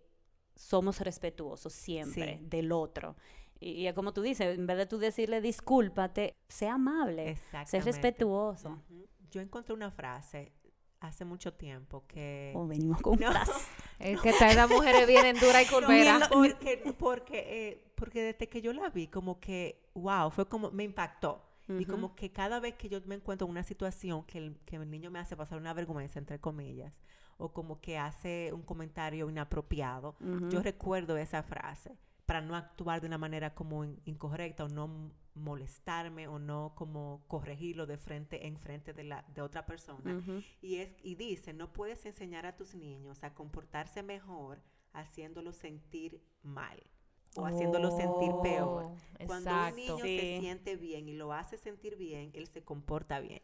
somos 0.54 1.00
respetuosos 1.00 1.72
siempre 1.72 2.36
Sí. 2.38 2.46
del 2.50 2.70
otro. 2.70 3.16
Y, 3.60 3.70
y 3.70 3.86
es 3.86 3.94
como 3.94 4.12
tú 4.12 4.22
dices, 4.22 4.58
en 4.58 4.66
vez 4.66 4.76
de 4.76 4.86
tú 4.86 4.98
decirle 4.98 5.40
discúlpate, 5.40 6.36
sé 6.48 6.68
amable, 6.68 7.36
sé 7.66 7.80
respetuoso. 7.80 8.82
Yo 9.30 9.40
encontré 9.40 9.74
una 9.74 9.90
frase 9.90 10.52
hace 11.00 11.24
mucho 11.24 11.52
tiempo 11.54 12.04
que... 12.06 12.52
O 12.54 12.66
venimos 12.66 13.00
con 13.00 13.18
No. 13.20 13.30
frases. 13.30 13.66
Es 13.98 14.20
que 14.20 14.30
estas 14.30 14.68
mujeres 14.70 15.06
vienen 15.06 15.36
dura 15.38 15.62
y 15.62 15.66
curvera. 15.72 16.18
No, 16.18 16.28
porque, 16.28 16.94
porque, 16.98 17.44
eh, 17.68 17.92
porque 17.94 18.22
desde 18.22 18.48
que 18.48 18.60
yo 18.60 18.72
la 18.72 18.88
vi, 18.90 19.08
como 19.08 19.40
que, 19.40 19.82
wow, 19.94 20.30
fue 20.30 20.48
como, 20.48 20.70
me 20.70 20.84
impactó. 20.84 21.42
Y 21.68 21.84
como 21.84 22.14
que 22.14 22.30
cada 22.30 22.60
vez 22.60 22.76
que 22.76 22.88
yo 22.88 23.00
me 23.06 23.16
encuentro 23.16 23.44
en 23.44 23.50
una 23.50 23.64
situación 23.64 24.22
que 24.22 24.38
el, 24.38 24.56
que 24.64 24.76
el 24.76 24.88
niño 24.88 25.10
me 25.10 25.18
hace 25.18 25.36
pasar 25.36 25.58
una 25.58 25.74
vergüenza, 25.74 26.20
entre 26.20 26.38
comillas, 26.38 26.92
o 27.38 27.52
como 27.52 27.80
que 27.80 27.98
hace 27.98 28.52
un 28.52 28.62
comentario 28.62 29.28
inapropiado, 29.28 30.14
yo 30.48 30.62
recuerdo 30.62 31.16
esa 31.16 31.42
frase 31.42 31.98
para 32.26 32.40
no 32.40 32.56
actuar 32.56 33.00
de 33.00 33.06
una 33.06 33.18
manera 33.18 33.54
como 33.54 33.84
in- 33.84 34.00
incorrecta 34.04 34.64
o 34.64 34.68
no 34.68 35.12
molestarme 35.34 36.26
o 36.28 36.38
no 36.38 36.72
como 36.74 37.22
corregirlo 37.28 37.86
de 37.86 37.98
frente 37.98 38.46
en 38.46 38.56
frente 38.58 38.92
de 38.92 39.04
la 39.04 39.22
de 39.34 39.42
otra 39.42 39.64
persona. 39.66 40.22
Y, 40.60 40.76
es, 40.76 40.94
y 41.02 41.14
dice, 41.14 41.52
no 41.52 41.72
puedes 41.72 42.04
enseñar 42.06 42.46
a 42.46 42.56
tus 42.56 42.74
niños 42.74 43.22
a 43.22 43.34
comportarse 43.34 44.02
mejor 44.02 44.60
haciéndolos 44.92 45.56
sentir 45.56 46.22
mal 46.42 46.82
o 47.36 47.44
haciéndolos 47.46 47.96
sentir 47.96 48.32
peor. 48.42 48.84
Oh, 48.84 49.26
Cuando 49.26 49.50
un 49.50 49.76
niño 49.76 49.98
Sí. 49.98 50.18
se 50.18 50.40
siente 50.40 50.76
bien 50.76 51.08
y 51.08 51.12
lo 51.12 51.32
hace 51.34 51.58
sentir 51.58 51.96
bien, 51.96 52.30
él 52.34 52.46
se 52.46 52.64
comporta 52.64 53.20
bien. 53.20 53.42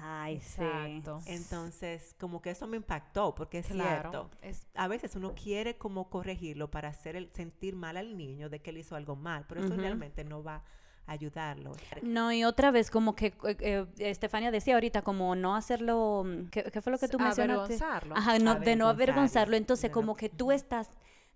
Ay, 0.00 0.40
sí. 0.40 0.62
Exacto. 0.62 1.20
Entonces, 1.26 2.14
como 2.20 2.40
que 2.40 2.50
eso 2.50 2.66
me 2.68 2.76
impactó, 2.76 3.34
porque 3.34 3.58
es 3.58 3.66
Claro. 3.66 4.10
cierto. 4.10 4.30
Es- 4.42 4.66
A 4.76 4.86
veces 4.86 5.16
uno 5.16 5.34
quiere 5.34 5.76
como 5.76 6.08
corregirlo 6.08 6.70
para 6.70 6.88
hacer 6.88 7.16
el 7.16 7.30
sentir 7.32 7.74
mal 7.74 7.96
al 7.96 8.16
niño 8.16 8.48
de 8.48 8.60
que 8.60 8.70
él 8.70 8.78
hizo 8.78 8.94
algo 8.94 9.16
mal, 9.16 9.44
pero 9.48 9.64
eso 9.64 9.74
realmente 9.76 10.22
no 10.24 10.42
va 10.44 10.62
a 11.06 11.12
ayudarlo. 11.12 11.72
No, 12.02 12.30
y 12.32 12.44
otra 12.44 12.70
vez, 12.70 12.90
como 12.90 13.16
que 13.16 13.34
eh, 13.44 13.56
eh, 13.60 13.86
Estefania 13.98 14.50
decía 14.52 14.74
ahorita, 14.74 15.02
como 15.02 15.34
no 15.34 15.56
hacerlo. 15.56 16.22
mm, 16.24 16.48
¿Qué, 16.50 16.64
qué 16.64 16.80
fue 16.80 16.92
lo 16.92 16.98
que 16.98 17.08
tú 17.08 17.18
mencionaste? 17.18 17.74
avergonzarlo. 17.74 18.16
Ajá, 18.16 18.38
no, 18.38 18.54
de 18.54 18.76
no 18.76 18.88
Avergonzarlo. 18.88 19.56
Entonces, 19.56 19.90
no- 19.90 19.94
como 19.94 20.16
que 20.16 20.28
tú 20.28 20.52
estás 20.52 20.88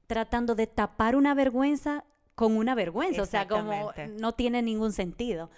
tratando 0.06 0.54
de 0.54 0.66
tapar 0.68 1.16
una 1.16 1.34
vergüenza 1.34 2.04
con 2.36 2.56
una 2.56 2.74
vergüenza. 2.74 3.22
O 3.22 3.26
sea, 3.26 3.48
como 3.48 3.92
no 4.18 4.32
tiene 4.34 4.62
ningún 4.62 4.92
sentido. 4.92 5.50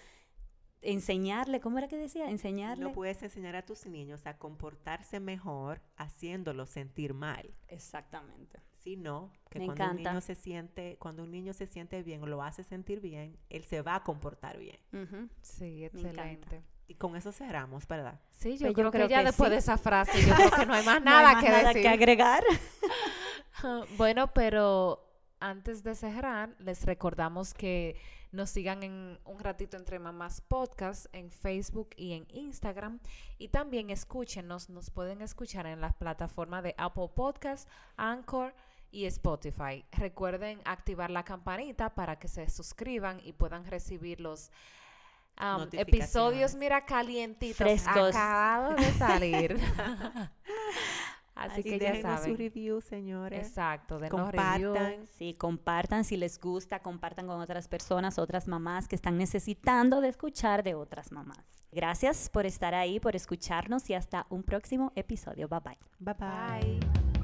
Enseñarle, 0.85 1.61
¿cómo 1.61 1.79
era 1.79 1.89
que 1.89 1.97
decía? 1.97 2.29
Enseñarle. 2.31 2.85
No 2.85 2.93
puedes 2.93 3.23
enseñar 3.23 3.57
a 3.57 3.65
tus 3.65 3.87
niños 3.87 4.27
a 4.27 4.37
comportarse 4.39 5.19
mejor 5.21 5.81
haciéndolos 5.97 6.71
sentir 6.71 7.15
mal, 7.15 7.55
Exactamente. 7.69 8.61
sino 8.77 9.33
que 9.51 9.59
Me 9.61 9.67
cuando 9.67 9.85
encanta. 9.85 9.91
un 10.11 10.15
niño 10.15 10.21
se 10.21 10.35
siente, 10.35 10.97
cuando 10.99 11.23
un 11.23 11.31
niño 11.31 11.53
se 11.55 11.67
siente 11.67 12.03
bien 12.03 12.23
o 12.23 12.27
lo 12.27 12.43
hace 12.43 12.63
sentir 12.65 13.01
bien, 13.01 13.39
él 13.49 13.65
se 13.65 13.81
va 13.83 13.97
a 13.97 14.03
comportar 14.05 14.59
bien. 14.59 14.79
Ujú. 14.93 15.29
Sí, 15.41 15.85
excelente. 15.85 16.63
Y 16.87 16.97
con 16.97 17.17
eso 17.17 17.33
cerramos, 17.33 17.89
¿verdad? 17.89 18.21
Sí, 18.31 18.59
yo, 18.59 18.67
Pues 18.67 18.71
yo 18.71 18.75
creo, 18.75 18.91
creo 18.91 19.07
que 19.09 19.13
ya 19.13 19.21
que 19.21 19.27
después 19.29 19.49
sí. 19.49 19.53
de 19.53 19.59
esa 19.59 19.79
frase, 19.79 20.21
yo 20.27 20.35
creo 20.35 20.51
que 20.51 20.67
no 20.67 20.75
hay 20.75 20.85
más 20.85 21.01
No 21.03 21.11
hay 21.11 21.23
nada 21.23 21.33
más 21.35 21.43
que 21.45 21.49
nada 21.51 21.69
decir. 21.69 21.83
que 21.83 21.89
agregar. 21.89 22.45
Bueno, 23.97 24.33
pero 24.35 25.01
antes 25.45 25.83
de 25.83 25.95
cerrar, 25.95 26.57
les 26.59 26.87
recordamos 26.87 27.53
que 27.53 27.97
nos 28.33 28.49
sigan 28.49 28.83
en 28.83 29.19
un 29.27 29.39
ratito 29.41 29.77
entre 29.77 29.99
mamás 29.99 30.41
podcast 30.41 31.07
en 31.13 31.31
Facebook 31.31 31.91
y 31.97 32.15
en 32.15 32.27
Instagram 32.31 32.99
y 33.37 33.49
también 33.49 33.91
escúchenos, 33.91 34.71
nos 34.71 34.89
pueden 34.89 35.21
escuchar 35.21 35.67
en 35.67 35.83
las 35.83 35.93
plataformas 35.93 36.63
de 36.63 36.75
Apple 36.79 37.11
Podcast, 37.15 37.69
Anchor 37.99 38.55
y 38.91 39.05
Spotify. 39.05 39.85
Recuerden 39.93 40.63
activar 40.65 41.11
la 41.11 41.25
campanita 41.25 41.95
para 41.95 42.19
que 42.19 42.29
se 42.29 42.49
suscriban 42.49 43.21
y 43.23 43.35
puedan 43.35 43.67
recibir 43.67 44.21
los 44.23 44.51
Notificaciones. 45.37 45.89
episodios, 45.89 46.55
mira, 46.55 46.87
calientitos, 46.87 47.59
Frescos. 47.59 48.15
acabados 48.15 48.77
de 48.77 48.93
salir. 48.93 49.59
Así 51.35 51.63
que 51.63 51.79
ya 51.79 52.01
saben. 52.01 52.37
review, 52.37 52.81
señores. 52.81 53.49
Exacto, 53.49 53.99
denos 53.99 54.31
review. 54.31 54.73
Compartan. 54.73 55.07
Sí, 55.07 55.35
compartan 55.35 56.05
si 56.05 56.17
les 56.17 56.41
gusta, 56.41 56.81
compartan 56.81 57.27
con 57.27 57.41
otras 57.41 57.67
personas, 57.69 58.19
otras 58.19 58.47
mamás 58.47 58.87
que 58.87 58.95
están 58.95 59.19
necesitando 59.19 60.01
de 60.01 60.09
escuchar 60.09 60.63
de 60.63 60.75
otras 60.75 61.11
mamás. 61.11 61.45
Gracias 61.73 62.31
por 62.31 62.47
estar 62.47 62.75
ahí, 62.75 63.01
por 63.01 63.17
escucharnos 63.17 63.91
y 63.91 63.95
hasta 63.95 64.27
un 64.31 64.45
próximo 64.45 64.93
episodio. 64.95 65.49
Bye 65.49 65.61
bye. 65.61 65.79
Bye 65.99 66.15
bye. 66.15 66.79
Bye. 66.79 67.24